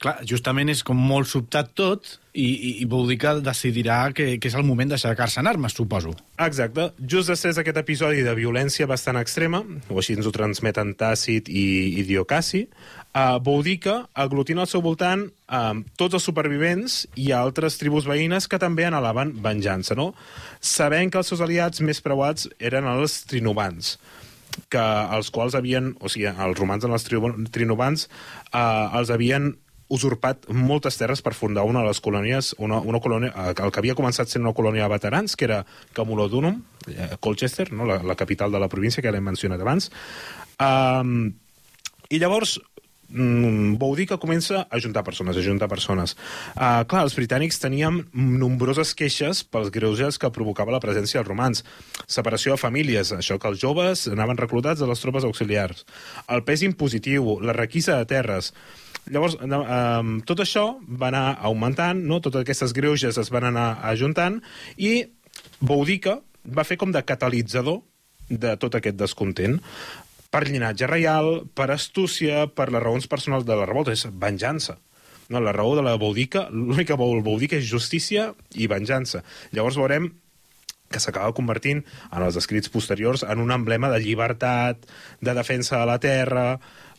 [0.06, 2.06] Clar, justament és com molt sobtat tot
[2.38, 6.12] i, i, i Boudica decidirà que, que és el moment d'aixecar-se en armes, suposo.
[6.46, 6.92] Exacte.
[7.02, 11.66] Just després d'aquest episodi de violència bastant extrema, o així ens ho transmeten Tàcit i,
[11.98, 12.68] i Diocasi,
[13.16, 18.62] uh, Boudica aglutina al seu voltant uh, tots els supervivents i altres tribus veïnes que
[18.62, 20.12] també anhelaven venjança, no?
[20.62, 23.96] Sabent que els seus aliats més preuats eren els trinobans
[24.72, 24.80] que
[25.18, 27.20] els quals havien, o sigui, els romans en els tri-
[27.52, 28.06] trinobans
[28.54, 28.60] eh,
[28.96, 29.50] els havien
[29.88, 33.82] usurpat moltes terres per fundar una de les colònies, una, una colònia, eh, el que
[33.82, 35.64] havia començat sent una colònia de veterans, que era
[35.94, 37.86] Camulodunum, eh, Colchester, no?
[37.86, 39.92] la, la capital de la província, que ja l'hem mencionat abans.
[40.62, 41.36] Um,
[42.10, 42.56] I llavors,
[43.10, 46.16] mm, Boudica comença a juntar persones, a juntar persones.
[46.56, 51.62] Uh, clar, els britànics teníem nombroses queixes pels greuges que provocava la presència dels romans.
[52.08, 55.86] Separació de famílies, això que els joves anaven reclutats a les tropes auxiliars.
[56.26, 58.54] El pes impositiu, la requisa de terres...
[59.14, 62.22] Llavors, um, tot això va anar augmentant, no?
[62.24, 64.40] totes aquestes greuges es van anar ajuntant,
[64.78, 65.06] i
[65.60, 67.84] Boudica va fer com de catalitzador
[68.30, 69.60] de tot aquest descontent
[70.34, 74.76] per llinatge reial, per astúcia, per les raons personals de la revolta, és venjança.
[75.30, 79.24] No, la raó de la Boudica, l'únic que vol Boudica és justícia i venjança.
[79.56, 80.10] Llavors veurem
[80.92, 81.82] que s'acaba convertint
[82.12, 84.84] en els escrits posteriors en un emblema de llibertat,
[85.22, 86.46] de defensa de la terra,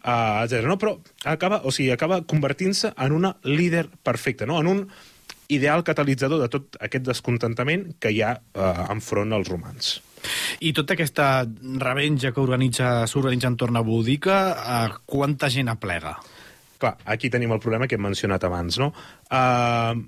[0.07, 0.65] uh, etc.
[0.71, 0.97] No, però
[1.27, 4.61] acaba, o sigui, acaba convertint-se en una líder perfecta, no?
[4.63, 4.87] en un
[5.53, 9.97] ideal catalitzador de tot aquest descontentament que hi ha uh, enfront als romans.
[10.65, 11.45] I tota aquesta
[11.83, 16.17] revenja que organitza s'organitza entorn a Boudica, a quanta gent aplega?
[16.83, 18.91] Clar, aquí tenim el problema que hem mencionat abans, no?
[19.31, 20.03] Uh,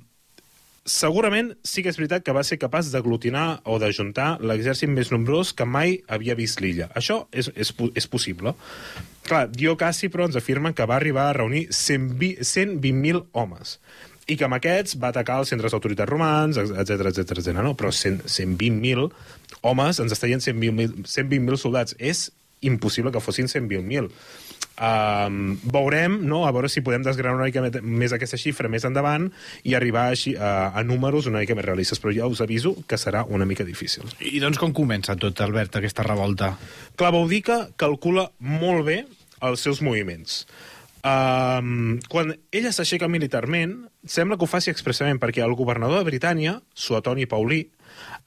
[0.89, 5.53] segurament sí que és veritat que va ser capaç d'aglutinar o d'ajuntar l'exèrcit més nombrós
[5.55, 6.89] que mai havia vist l'illa.
[6.99, 8.55] Això és, és, és possible.
[9.28, 13.76] Clar, Diocasi, però, ens afirma que va arribar a reunir 120 120.000 homes
[14.28, 17.55] i que amb aquests va atacar els centres d'autoritats romans, etc etc etc.
[17.61, 17.74] no?
[17.76, 19.09] Però 100 120.000
[19.68, 21.97] homes ens estaien 120.000 120.000 soldats.
[21.99, 22.28] És
[22.61, 24.11] impossible que fossin 120.000.
[24.79, 29.27] Um, veurem, no?, a veure si podem desgranar una mica més aquesta xifra més endavant
[29.67, 32.99] i arribar així, a, a números una mica més realistes, però ja us aviso que
[33.01, 34.07] serà una mica difícil.
[34.23, 36.53] I doncs com comença tot, Albert, aquesta revolta?
[36.95, 39.01] Clar, Boudica calcula molt bé
[39.43, 40.45] els seus moviments.
[41.03, 43.75] Um, quan ella s'aixeca militarment,
[44.07, 47.65] sembla que ho faci expressament perquè el governador de Britània, Suetoni Paulí,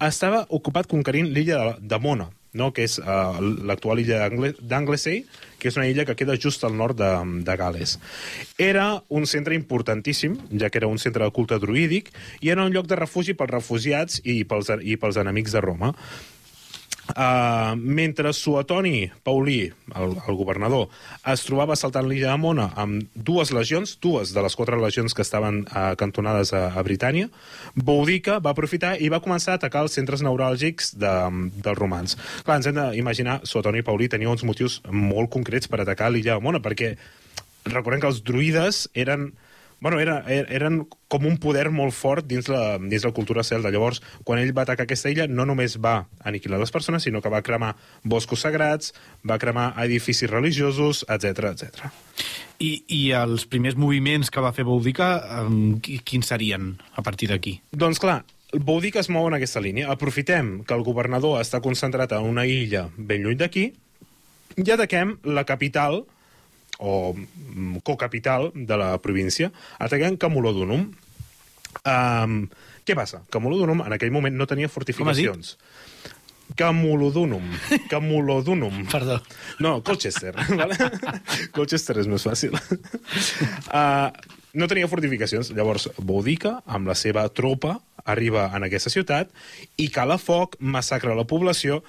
[0.03, 2.71] estava ocupat conquerint l'illa de, de Mona, no?
[2.73, 5.23] que és uh, l'actual illa d'Angle- d'Anglesey,
[5.61, 7.11] que és una illa que queda just al nord de,
[7.45, 7.97] de Gales.
[8.57, 12.73] Era un centre importantíssim, ja que era un centre de culte druídic, i era un
[12.73, 15.93] lloc de refugi pels refugiats i pels, i pels enemics de Roma.
[17.11, 20.87] Uh, mentre Suetoni Paulí, el, el governador,
[21.27, 25.25] es trobava saltant l'illa de Mona amb dues legions, dues de les quatre legions que
[25.25, 27.27] estaven uh, cantonades a, a Britània,
[27.75, 31.13] Boudica va aprofitar i va començar a atacar els centres neuràlgics de,
[31.59, 32.15] dels romans.
[32.45, 36.45] Clar, ens hem d'imaginar, Suetoni Paulí tenia uns motius molt concrets per atacar l'illa de
[36.47, 36.95] Mona, perquè
[37.67, 39.31] recordem que els druides eren
[39.81, 43.71] bueno, era, er- eren com un poder molt fort dins la, dins la cultura celta.
[43.73, 47.29] Llavors, quan ell va atacar aquesta illa, no només va aniquilar les persones, sinó que
[47.33, 47.73] va cremar
[48.03, 48.93] boscos sagrats,
[49.27, 51.89] va cremar edificis religiosos, etc etc.
[52.61, 55.09] I, I els primers moviments que va fer Boudica,
[55.81, 57.57] qui- quins serien a partir d'aquí?
[57.73, 58.21] Doncs clar,
[58.53, 59.89] Boudica es mou en aquesta línia.
[59.89, 63.71] Aprofitem que el governador està concentrat en una illa ben lluny d'aquí
[64.61, 66.03] i ataquem la capital
[66.81, 70.89] o mm, cocapital de la província, ataquem Camulodunum.
[71.85, 72.35] Um,
[72.83, 73.21] què passa?
[73.31, 75.55] Camulodunum en aquell moment no tenia fortificacions.
[76.57, 77.45] Camulodunum.
[77.91, 78.85] Camulodunum.
[78.91, 79.21] Perdó.
[79.59, 80.33] No, Colchester.
[80.61, 80.77] Vale?
[81.53, 82.57] Colchester és més fàcil.
[82.57, 84.09] Uh,
[84.59, 85.53] no tenia fortificacions.
[85.55, 89.29] Llavors, Boudica, amb la seva tropa, arriba en aquesta ciutat
[89.79, 91.81] i cala foc, massacra la població,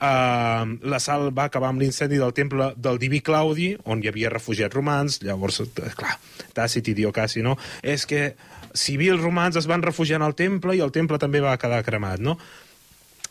[0.00, 4.72] Uh, l'assalt va acabar amb l'incendi del temple del diví Claudi, on hi havia refugiats
[4.72, 6.14] romans, llavors, eh, clar,
[6.56, 7.58] Tàcit i Diocasi, no?
[7.82, 8.30] És que
[8.72, 12.22] civils romans es van refugiar en el temple i el temple també va quedar cremat,
[12.24, 12.38] no?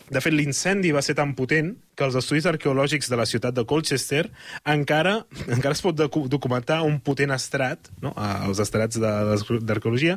[0.10, 3.66] De fet, l'incendi va ser tan potent que els estudis arqueològics de la ciutat de
[3.68, 4.24] Colchester
[4.66, 5.18] encara,
[5.51, 8.14] encara es pot docu- documentar un potent estrat, no?
[8.18, 10.16] als estrats de- d'arqueologia,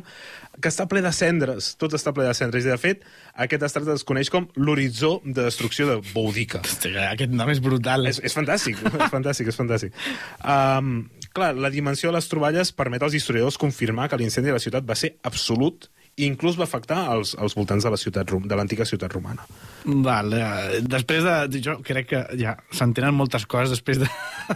[0.61, 2.65] que està ple de cendres, tot està ple de cendres.
[2.65, 3.03] I, de fet,
[3.45, 6.61] aquest estrat es coneix com l'horitzó de destrucció de Boudica.
[6.63, 8.07] Hòstia, aquest nom és brutal.
[8.09, 9.93] És, és fantàstic, és fantàstic, és fantàstic.
[10.41, 14.63] Um, clar, la dimensió de les troballes permet als historiadors confirmar que l'incendi de la
[14.63, 18.45] ciutat va ser absolut i inclús va afectar els, els voltants de la ciutat rom-
[18.47, 19.45] de l'antiga ciutat romana.
[19.85, 21.61] Val, eh, després de...
[21.63, 24.09] Jo crec que ja s'entenen moltes coses després de,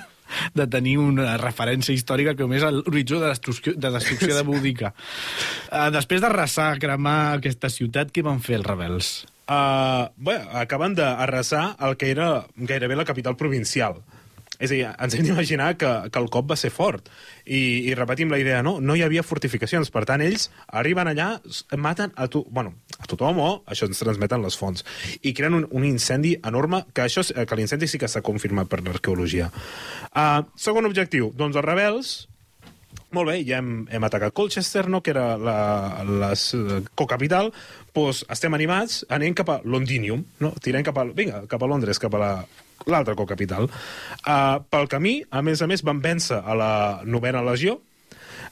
[0.59, 4.93] de tenir una referència històrica com és l'horitzó de destrucció de, destrucció de Boudica.
[5.71, 9.09] Uh, després d'arrasar, cremar aquesta ciutat, què van fer els rebels?
[9.47, 14.01] Uh, bé, acaben d'arrasar el que era gairebé la capital provincial.
[14.57, 17.09] És a dir, ens hem d'imaginar que, que el cop va ser fort.
[17.45, 18.77] I, I repetim la idea, no?
[18.81, 19.91] No hi havia fortificacions.
[19.93, 21.29] Per tant, ells arriben allà,
[21.77, 24.85] maten a, tu, bueno, a tothom o això ens transmeten les fonts.
[25.21, 28.81] I creen un, un incendi enorme, que, això, que l'incendi sí que s'ha confirmat per
[28.85, 29.51] l'arqueologia.
[30.13, 32.17] Uh, segon objectiu, doncs els rebels
[33.15, 35.57] molt bé, ja hem, hem atacat Colchester, no?, que era la,
[36.07, 36.57] la s-
[36.99, 37.51] cocapital,
[37.95, 40.51] doncs estem animats, anem cap a Londinium, no?
[40.61, 42.31] tirem cap a, vinga, cap a Londres, cap a la
[42.87, 43.65] l'altra cocapital.
[44.21, 46.69] Uh, pel camí, a més a més, van vèncer a la
[47.03, 47.79] novena legió,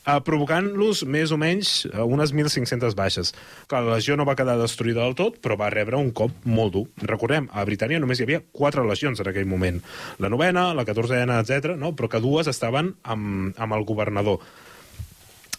[0.06, 3.34] uh, provocant-los més o menys uh, unes 1.500 baixes.
[3.70, 6.76] Clar, la legió no va quedar destruïda del tot, però va rebre un cop molt
[6.78, 6.86] dur.
[7.03, 9.82] Recordem, a Britània només hi havia quatre legions en aquell moment.
[10.24, 11.76] La novena, la catorzena, etc.
[11.80, 11.95] no?
[11.95, 14.39] però que dues estaven amb, amb el governador.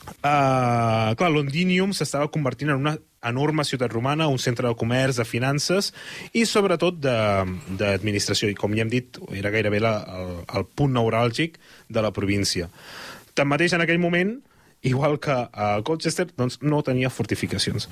[0.07, 2.94] Uh, clar, Londinium s'estava convertint en una
[3.26, 5.90] enorme ciutat romana, un centre de comerç, de finances
[6.36, 8.51] i sobretot d'administració.
[8.51, 11.59] I com ja hem dit, era gairebé la, el, el punt neuràlgic
[11.90, 12.70] de la província.
[13.37, 14.34] Tanmateix, en aquell moment,
[14.87, 17.89] igual que a Colchester, doncs, no tenia fortificacions.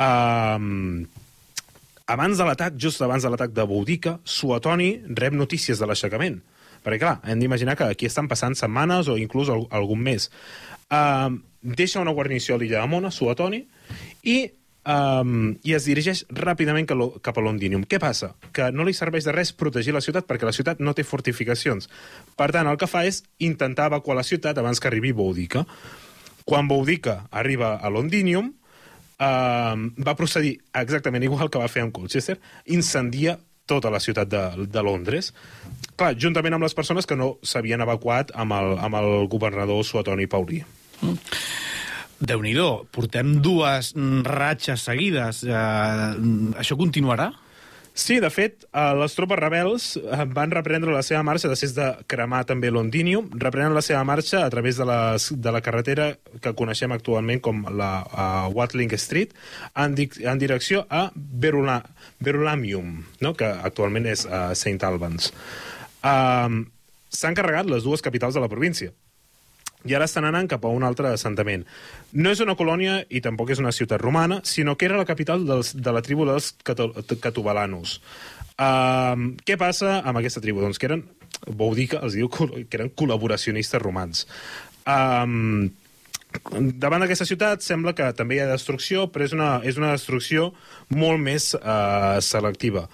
[0.00, 1.04] Uh,
[2.12, 6.40] abans de l'atac, just abans de l'atac de Boudica, Suetoni rep notícies de l'aixecament.
[6.82, 10.26] Perquè, clar, hem d'imaginar que aquí estan passant setmanes o inclús al- algun mes.
[10.90, 13.62] Uh, deixa una guarnició a l'illa de Mona, Suetoni,
[14.26, 14.38] i,
[14.86, 17.84] um, i es dirigeix ràpidament cap a- Londinium.
[17.84, 18.34] Què passa?
[18.52, 21.88] Que no li serveix de res protegir la ciutat perquè la ciutat no té fortificacions.
[22.36, 25.66] Per tant, el que fa és intentar evacuar la ciutat abans que arribi Boudica.
[26.44, 28.52] Quan Boudica arriba a Londinium,
[29.18, 34.66] uh, va procedir exactament igual que va fer amb Colchester, incendia tota la ciutat de,
[34.66, 35.32] de Londres.
[35.96, 40.26] Clar, juntament amb les persones que no s'havien evacuat amb el, amb el governador Suetoni
[40.26, 40.64] Paulí.
[42.22, 42.54] Déu nhi
[42.94, 43.92] portem dues
[44.24, 45.42] ratxes seguides.
[45.44, 47.32] Uh, això continuarà?
[47.94, 51.90] Sí, de fet, eh, les tropes rebels eh, van reprendre la seva marxa després de
[52.08, 56.06] cremar també Londinium, reprenen la seva marxa a través de, les, de la carretera
[56.40, 59.36] que coneixem actualment com la uh, Watling Street,
[59.76, 61.82] en, di en direcció a Verula
[62.24, 63.34] Verulamium, no?
[63.36, 64.80] que actualment és uh, St.
[64.88, 65.28] Albans.
[66.00, 66.64] Um,
[67.12, 68.88] S'han carregat les dues capitals de la província
[69.88, 71.64] i ara estan anant cap a un altre assentament.
[72.12, 75.46] No és una colònia i tampoc és una ciutat romana, sinó que era la capital
[75.48, 78.00] dels, de la tribu dels cato- catubalanos.
[78.52, 80.62] Uh, què passa amb aquesta tribu?
[80.62, 81.06] Doncs que eren,
[81.48, 84.26] vau dir que els diu que eren col·laboracionistes romans.
[84.86, 85.70] Um,
[86.80, 90.50] davant d'aquesta ciutat sembla que també hi ha destrucció, però és una, és una destrucció
[90.88, 92.86] molt més eh, selectiva.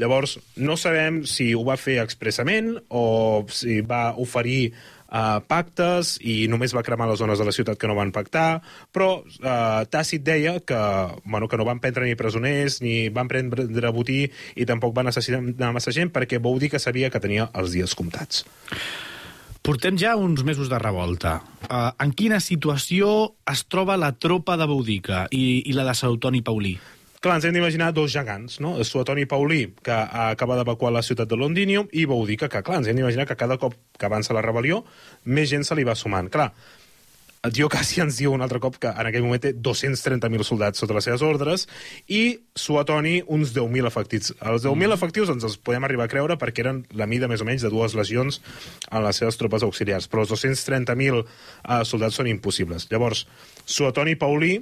[0.00, 4.72] Llavors, no sabem si ho va fer expressament o si va oferir
[5.06, 8.60] eh, pactes i només va cremar les zones de la ciutat que no van pactar,
[8.92, 10.82] però eh, Tàcit deia que,
[11.24, 14.24] bueno, que no van prendre ni presoners, ni van prendre botí
[14.56, 17.94] i tampoc van assassinar massa gent perquè vau dir que sabia que tenia els dies
[17.98, 18.44] comptats.
[19.66, 21.40] Portem ja uns mesos de revolta.
[21.66, 26.44] Uh, en quina situació es troba la tropa de Boudica i, i la de Sautoni
[26.46, 26.76] Paulí?
[27.26, 28.76] Clar, ens hem d'imaginar dos gegants, no?
[28.86, 33.00] Suetoni Paulí, que acaba d'evacuar la ciutat de Londinium, i Boudica, que, clar, ens hem
[33.00, 34.84] d'imaginar que cada cop que avança la rebel·lió,
[35.26, 36.28] més gent se li va sumant.
[36.30, 36.52] Clar,
[37.50, 41.08] Diocasi ens diu un altre cop que en aquell moment té 230.000 soldats sota les
[41.08, 41.66] seves ordres
[42.06, 44.32] i Suetoni uns 10.000 efectius.
[44.38, 47.48] Els 10.000 efectius ens els podem arribar a creure perquè eren la mida més o
[47.48, 48.38] menys de dues legions
[48.90, 52.86] en les seves tropes auxiliars, però els 230.000 eh, soldats són impossibles.
[52.90, 53.26] Llavors,
[53.66, 54.60] Suetoni Paulí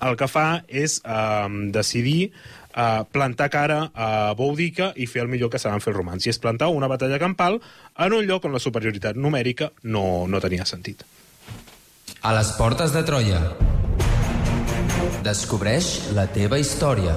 [0.00, 2.32] el que fa és eh, decidir
[2.74, 6.32] eh, plantar cara a Boudica i fer el millor que saben fer els romans, i
[6.32, 7.60] és plantar una batalla campal
[7.98, 11.04] en un lloc on la superioritat numèrica no, no tenia sentit.
[12.22, 13.42] A les portes de Troia.
[15.26, 17.16] Descobreix la teva història.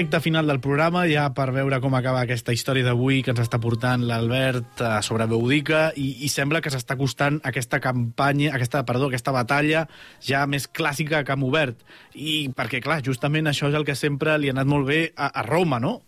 [0.00, 0.10] Wyn.
[0.10, 3.60] Recte final del programa, ja per veure com acaba aquesta història d'avui que ens està
[3.60, 9.10] portant l'Albert eh, sobre Beudica i, i sembla que s'està acostant aquesta campanya, aquesta, perdó,
[9.10, 9.86] aquesta batalla
[10.24, 11.84] ja més clàssica que hem obert.
[12.14, 15.28] I perquè, clar, justament això és el que sempre li ha anat molt bé a,
[15.28, 16.00] a Roma, no?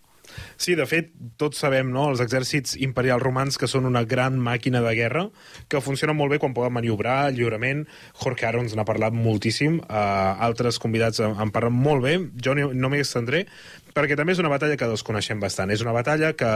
[0.57, 1.11] Sí, de fet,
[1.41, 5.27] tots sabem, no?, els exèrcits imperials romans que són una gran màquina de guerra,
[5.69, 7.85] que funciona molt bé quan poden maniobrar lliurement.
[8.23, 12.55] Jorge Aro ens n'ha parlat moltíssim, uh, altres convidats en, en parlen molt bé, jo
[12.57, 13.45] no, no m'hi estendré,
[13.93, 15.73] perquè també és una batalla que desconeixem bastant.
[15.73, 16.51] És una batalla que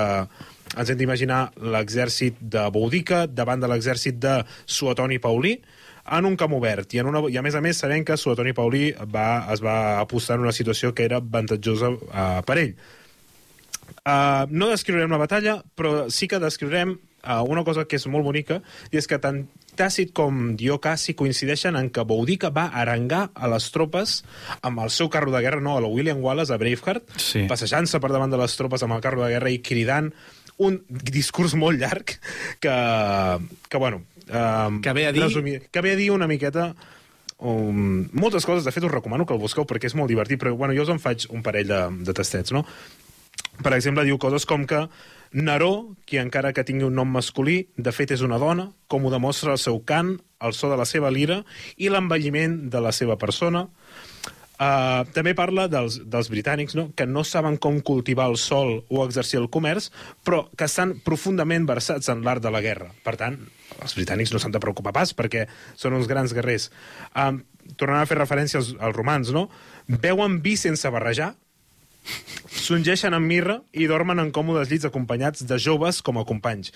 [0.77, 5.57] ens hem d'imaginar l'exèrcit de Boudica davant de l'exèrcit de Suetoni Paulí,
[6.07, 8.53] en un camp obert, i, en una, i a més a més sabem que Suetoni
[8.55, 12.77] Paulí va, es va apostar en una situació que era avantatjosa uh, per ell.
[14.07, 18.23] Uh, no descriurem la batalla, però sí que descriurem uh, una cosa que és molt
[18.25, 18.61] bonica,
[18.91, 19.45] i és que tant
[19.77, 24.23] Tàcit com Diocasi coincideixen en que Boudica va arengar a les tropes
[24.65, 27.43] amb el seu carro de guerra, no, a la William Wallace, a Braveheart, Sí.
[27.47, 30.09] passejant-se per davant de les tropes amb el carro de guerra i cridant
[30.57, 32.15] un discurs molt llarg
[32.59, 32.73] que,
[33.69, 34.01] que bueno...
[34.33, 36.71] Um, Que ve a dir- Resumir, que ve a dir una miqueta
[37.37, 40.55] um, moltes coses, de fet us recomano que el busqueu perquè és molt divertit, però
[40.57, 42.65] bueno, jo us en faig un parell de, de tastets, no?
[43.63, 44.85] Per exemple, diu coses com que
[45.33, 49.11] Neró, qui encara que tingui un nom masculí, de fet és una dona, com ho
[49.11, 51.41] demostra el seu cant, el so de la seva lira
[51.77, 53.67] i l'envelliment de la seva persona.
[54.57, 56.87] Uh, també parla dels, dels britànics, no?
[56.97, 59.91] que no saben com cultivar el sol o exercir el comerç,
[60.25, 62.89] però que estan profundament versats en l'art de la guerra.
[63.05, 63.37] Per tant,
[63.77, 65.45] els britànics no s'han de preocupar pas perquè
[65.77, 66.71] són uns grans guerrers.
[67.13, 67.43] Um,
[67.77, 69.45] tornant a fer referència als, als romans, no?
[69.85, 71.35] Beuen vi sense barrejar,
[72.47, 76.73] s'ungeixen amb mirra i dormen en còmodes llits acompanyats de joves com a companys.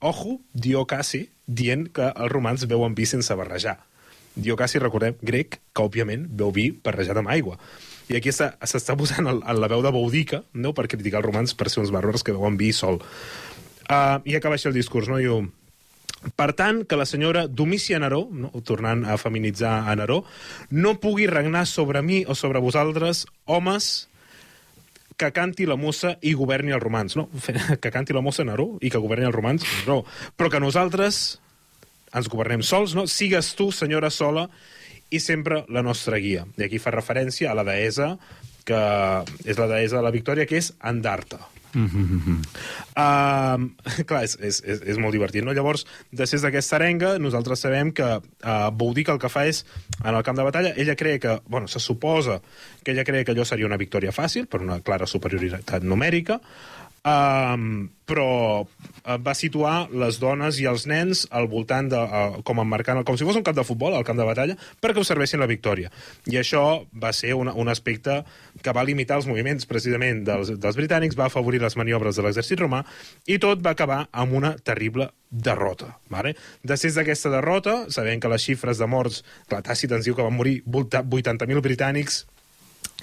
[0.00, 3.78] Ojo, Diocasi, dient que els romans beuen vi sense barrejar.
[4.34, 7.58] Diocasi, recordem, grec, que òbviament beu vi barrejat amb aigua.
[8.10, 10.72] I aquí està- s'està posant el, el, la veu de Boudica no?
[10.74, 13.00] per criticar els romans per ser uns bàrbars que beuen vi sol.
[13.90, 15.18] Uh, I acaba així el discurs, no?
[15.18, 15.44] Diu,
[16.36, 20.22] per tant, que la senyora Domícia Neró, no, tornant a feminitzar a Neró,
[20.70, 24.09] no pugui regnar sobre mi o sobre vosaltres, homes
[25.20, 27.16] que canti la mossa i governi els romans.
[27.18, 27.28] No,
[27.82, 30.02] que canti la mossa Neró i que governi els romans, no.
[30.36, 31.40] Però que nosaltres
[32.16, 33.06] ens governem sols, no?
[33.06, 34.48] Sigues tu, senyora sola,
[35.10, 36.46] i sempre la nostra guia.
[36.58, 38.14] I aquí fa referència a la deessa,
[38.66, 38.80] que
[39.44, 41.42] és la deessa de la victòria, que és Andarta.
[41.74, 43.66] Um,
[44.08, 45.54] clar, és, és, és, és molt divertit, no?
[45.56, 49.62] Llavors, després d'aquesta arenga, nosaltres sabem que uh, Boudica el que fa és,
[50.02, 52.40] en el camp de batalla, ella cree que, bueno, se suposa
[52.82, 56.40] que ella cree que allò seria una victòria fàcil, per una clara superioritat numèrica,
[57.04, 58.26] um, però
[58.62, 63.18] uh, va situar les dones i els nens al voltant de, uh, com emmarcant, com
[63.18, 65.92] si fos un camp de futbol, al camp de batalla, perquè ho serveixin la victòria.
[66.30, 68.20] I això va ser una, un aspecte
[68.62, 72.60] que va limitar els moviments precisament dels, dels britànics, va afavorir les maniobres de l'exèrcit
[72.60, 72.82] romà,
[73.26, 75.94] i tot va acabar amb una terrible derrota.
[76.10, 76.34] Vale?
[76.66, 80.34] Després d'aquesta derrota, sabem que les xifres de morts, clar, Tàcit ens diu que van
[80.34, 82.24] morir 80.000 britànics,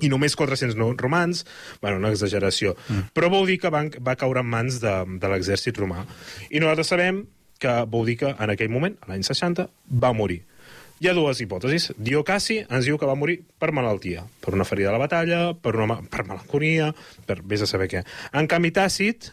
[0.02, 1.45] i només 400 no romans,
[1.82, 2.76] bueno, una exageració.
[2.88, 3.10] Mm.
[3.18, 6.04] Però Boudica va, va caure en mans de, de l'exèrcit romà.
[6.50, 7.24] I nosaltres sabem
[7.58, 9.68] que Boudica, en aquell moment, l'any 60,
[10.04, 10.43] va morir.
[10.98, 11.91] Hi ha dues hipòtesis.
[12.02, 15.76] Diocasi ens diu que va morir per malaltia, per una ferida a la batalla, per,
[15.78, 16.89] una, per melanconia,
[17.26, 18.02] per vés a saber què.
[18.38, 19.30] En canvi, Tàcit,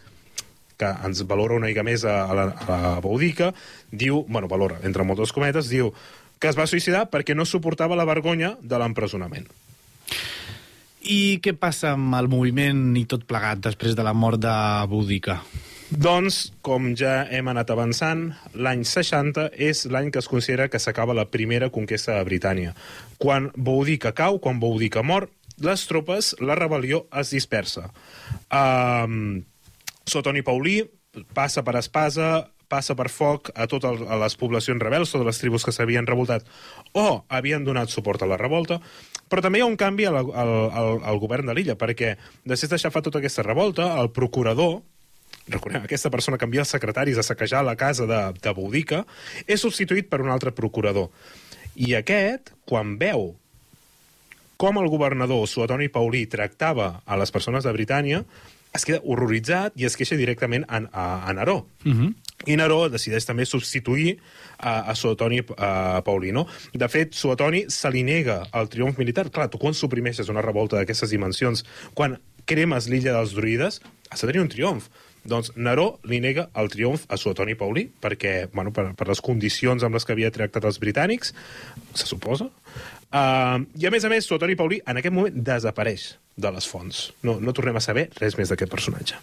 [0.81, 3.53] que ens valora una mica més a, a, la, a la Boudica,
[3.93, 5.93] diu, bueno, valora, entre moltes cometes, diu
[6.41, 9.49] que es va suïcidar perquè no suportava la vergonya de l'empresonament.
[11.05, 14.55] I què passa amb el moviment i tot plegat després de la mort de
[14.89, 15.43] Boudica?
[15.91, 21.15] Doncs, com ja hem anat avançant, l'any 60 és l'any que es considera que s'acaba
[21.15, 22.73] la primera conquesta de Britània.
[23.21, 25.29] Quan Boudica cau, quan Boudica mor,
[25.61, 27.91] les tropes, la rebel·lió es dispersa.
[28.49, 29.45] Um,
[30.09, 30.81] Sotoni Paulí
[31.37, 35.75] passa per espasa, passa per foc a totes les poblacions rebels, totes les tribus que
[35.75, 36.49] s'havien revoltat
[36.93, 38.81] o havien donat suport a la revolta,
[39.29, 42.15] però també hi ha un canvi al, al, al, al govern de l'illa, perquè
[42.45, 44.81] després d'aixafar tota aquesta revolta, el procurador,
[45.49, 49.05] recordem, aquesta persona que envia els secretaris a saquejar la casa de, de Boudica,
[49.47, 51.11] és substituït per un altre procurador.
[51.75, 53.33] I aquest, quan veu
[54.57, 58.23] com el governador Suetoni Paulí tractava a les persones de Britània,
[58.75, 61.67] es queda horroritzat i es queixa directament a, a, a Neró.
[61.85, 62.15] Uh -huh.
[62.47, 64.19] I Neró decideix també substituir
[64.59, 66.33] a, a Suetoni a Paulí.
[66.33, 66.47] No?
[66.73, 69.31] De fet, Suetoni se li nega el triomf militar.
[69.31, 71.65] Clar, tu quan suprimeixes una revolta d'aquestes dimensions,
[71.95, 74.89] quan cremes l'illa dels druides, has de tenir un triomf.
[75.25, 79.83] Doncs Neró li nega el triomf a Suetoni Paulí, perquè, bueno, per, per les condicions
[79.83, 81.33] amb les que havia tractat els britànics,
[81.95, 82.51] se suposa.
[83.15, 87.09] Uh, I a més a més, Suetoni Paulí en aquest moment desapareix de les fonts.
[87.23, 89.19] No, no tornem a saber res més d'aquest personatge.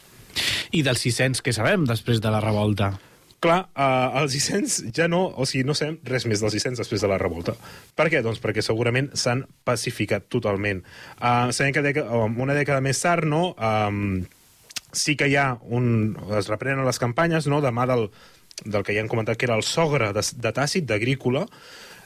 [0.72, 2.94] I dels 600 que sabem després de la revolta?
[3.42, 5.24] Clar, uh, els 600 ja no...
[5.34, 7.56] O sigui, no sabem res més dels 600 després de la revolta.
[7.98, 8.22] Per què?
[8.22, 10.84] Doncs perquè segurament s'han pacificat totalment.
[11.18, 13.56] Uh, sabem que deca, una dècada més tard, no...
[13.58, 14.22] Um,
[14.94, 16.14] sí que hi ha un...
[16.38, 18.12] Es reprenen les campanyes, no?, de mà del,
[18.62, 21.48] del que ja hem comentat que era el sogre de, de Tàcit, d'Agrícola,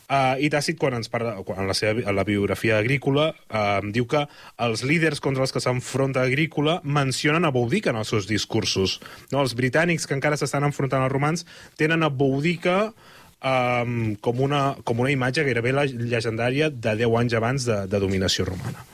[0.06, 3.82] Uh, I Tàcit, quan ens parla, quan en la seva en la biografia agrícola, uh,
[3.96, 4.26] diu que
[4.62, 9.00] els líders contra els que s'enfronta Agrícola mencionen a Boudica en els seus discursos.
[9.32, 9.42] No?
[9.42, 11.46] Els britànics que encara s'estan enfrontant als romans
[11.80, 12.92] tenen a Boudica
[13.42, 18.46] um, com, una, com una imatge gairebé llegendària de 10 anys abans de, de dominació
[18.50, 18.86] romana.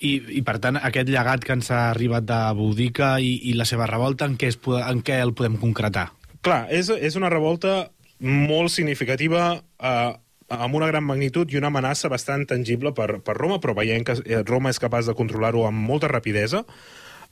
[0.00, 3.66] I, I, per tant, aquest llegat que ens ha arribat de Boudica i, i la
[3.68, 6.10] seva revolta, en què, es, en què el podem concretar?
[6.44, 7.88] Clar, és, és una revolta
[8.24, 10.12] molt significativa eh,
[10.48, 14.18] amb una gran magnitud i una amenaça bastant tangible per, per Roma, però veient que
[14.24, 16.64] eh, Roma és capaç de controlar-ho amb molta rapidesa.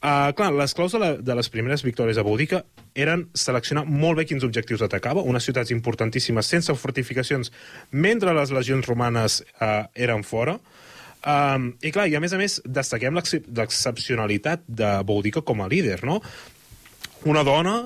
[0.03, 2.65] Uh, clar, les claus de, la, de les primeres victòries a Boudica
[2.99, 7.53] eren seleccionar molt bé quins objectius atacava, unes ciutats importantíssimes sense fortificacions
[7.91, 10.59] mentre les legions romanes uh, eren fora,
[11.23, 15.69] Um, I clar, i a més a més destaquem l'excep- l'excepcionalitat de Boudica com a
[15.71, 16.17] líder, no?
[17.31, 17.77] Una dona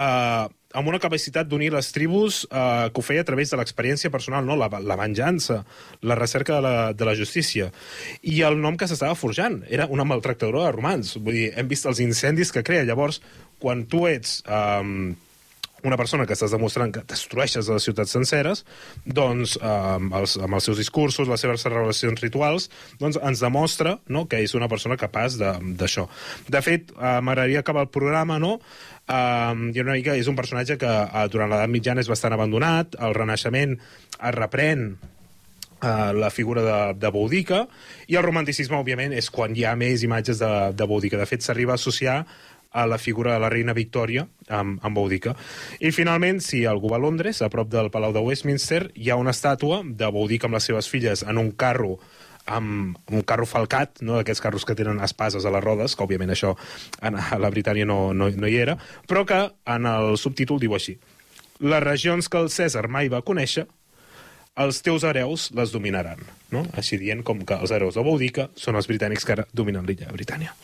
[0.00, 0.46] eh,
[0.76, 4.44] amb una capacitat d'unir les tribus eh, que ho feia a través de l'experiència personal,
[4.44, 4.56] no?
[4.58, 5.62] la, la venjança,
[6.02, 7.70] la recerca de la, de la justícia.
[8.22, 11.16] I el nom que s'estava forjant era una maltractadora de romans.
[11.16, 12.84] Vull dir, hem vist els incendis que crea.
[12.88, 13.22] Llavors,
[13.62, 14.42] quan tu ets...
[14.44, 15.16] Eh,
[15.86, 18.64] una persona que estàs demostrant que destrueixes les ciutats senceres,
[19.06, 23.98] doncs, eh, amb, els, amb els seus discursos, les seves relacions rituals, doncs ens demostra
[24.08, 26.08] no, que és una persona capaç d'això.
[26.46, 28.58] De, de fet, eh, m'agradaria acabar el programa, no?,
[29.08, 32.98] eh, i una mica és un personatge que eh, durant l'edat mitjana és bastant abandonat,
[33.00, 34.90] el Renaixement es reprèn
[35.82, 37.64] eh, la figura de, de Boudica,
[38.08, 41.20] i el romanticisme, òbviament, és quan hi ha més imatges de, de Boudica.
[41.20, 42.22] De fet, s'arriba a associar
[42.70, 45.34] a la figura de la reina Victòria amb, amb Boudica.
[45.80, 49.16] I finalment, si algú va a Londres, a prop del Palau de Westminster, hi ha
[49.16, 51.96] una estàtua de Boudica amb les seves filles en un carro
[52.48, 56.32] amb un carro falcat, no d'aquests carros que tenen espases a les rodes, que òbviament
[56.32, 56.54] això
[57.02, 58.78] en, a la Britània no, no, no hi era,
[59.08, 60.96] però que en el subtítol diu així
[61.58, 63.66] les regions que el Cèsar mai va conèixer
[64.58, 66.20] els teus hereus les dominaran.
[66.54, 66.64] No?
[66.78, 70.10] Així dient com que els hereus de Boudica són els britànics que ara dominen l'illa
[70.14, 70.54] Britània.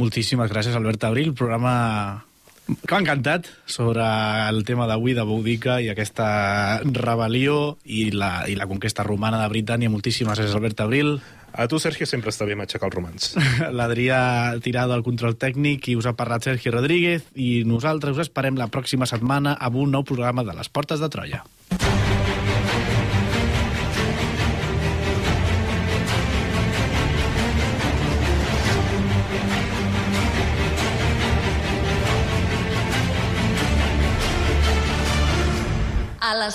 [0.00, 1.32] Moltíssimes gràcies, Albert Abril.
[1.36, 2.24] Programa
[2.66, 4.04] que m'ha encantat sobre
[4.50, 9.50] el tema d'avui de Boudica i aquesta rebel·lió i la, i la conquesta romana de
[9.52, 9.92] Britània.
[9.92, 11.16] Moltíssimes gràcies, Albert Abril.
[11.56, 13.30] A tu, Sergio, sempre està bé m'aixecar els romans.
[13.78, 18.58] L'Adrià Tirado al control tècnic i us ha parlat Sergi Rodríguez i nosaltres us esperem
[18.60, 21.44] la pròxima setmana amb un nou programa de les Portes de Troia.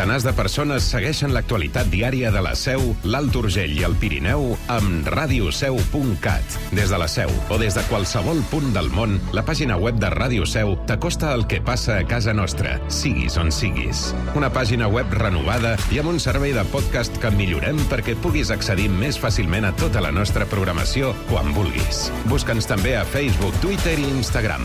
[0.00, 5.04] Centenars de persones segueixen l'actualitat diària de la Seu, l'Alt Urgell i el Pirineu amb
[5.12, 6.54] radioseu.cat.
[6.72, 10.08] Des de la Seu o des de qualsevol punt del món, la pàgina web de
[10.14, 14.06] Ràdio Seu t'acosta al que passa a casa nostra, siguis on siguis.
[14.40, 18.88] Una pàgina web renovada i amb un servei de podcast que millorem perquè puguis accedir
[18.94, 22.06] més fàcilment a tota la nostra programació quan vulguis.
[22.32, 24.64] Busca'ns també a Facebook, Twitter i Instagram.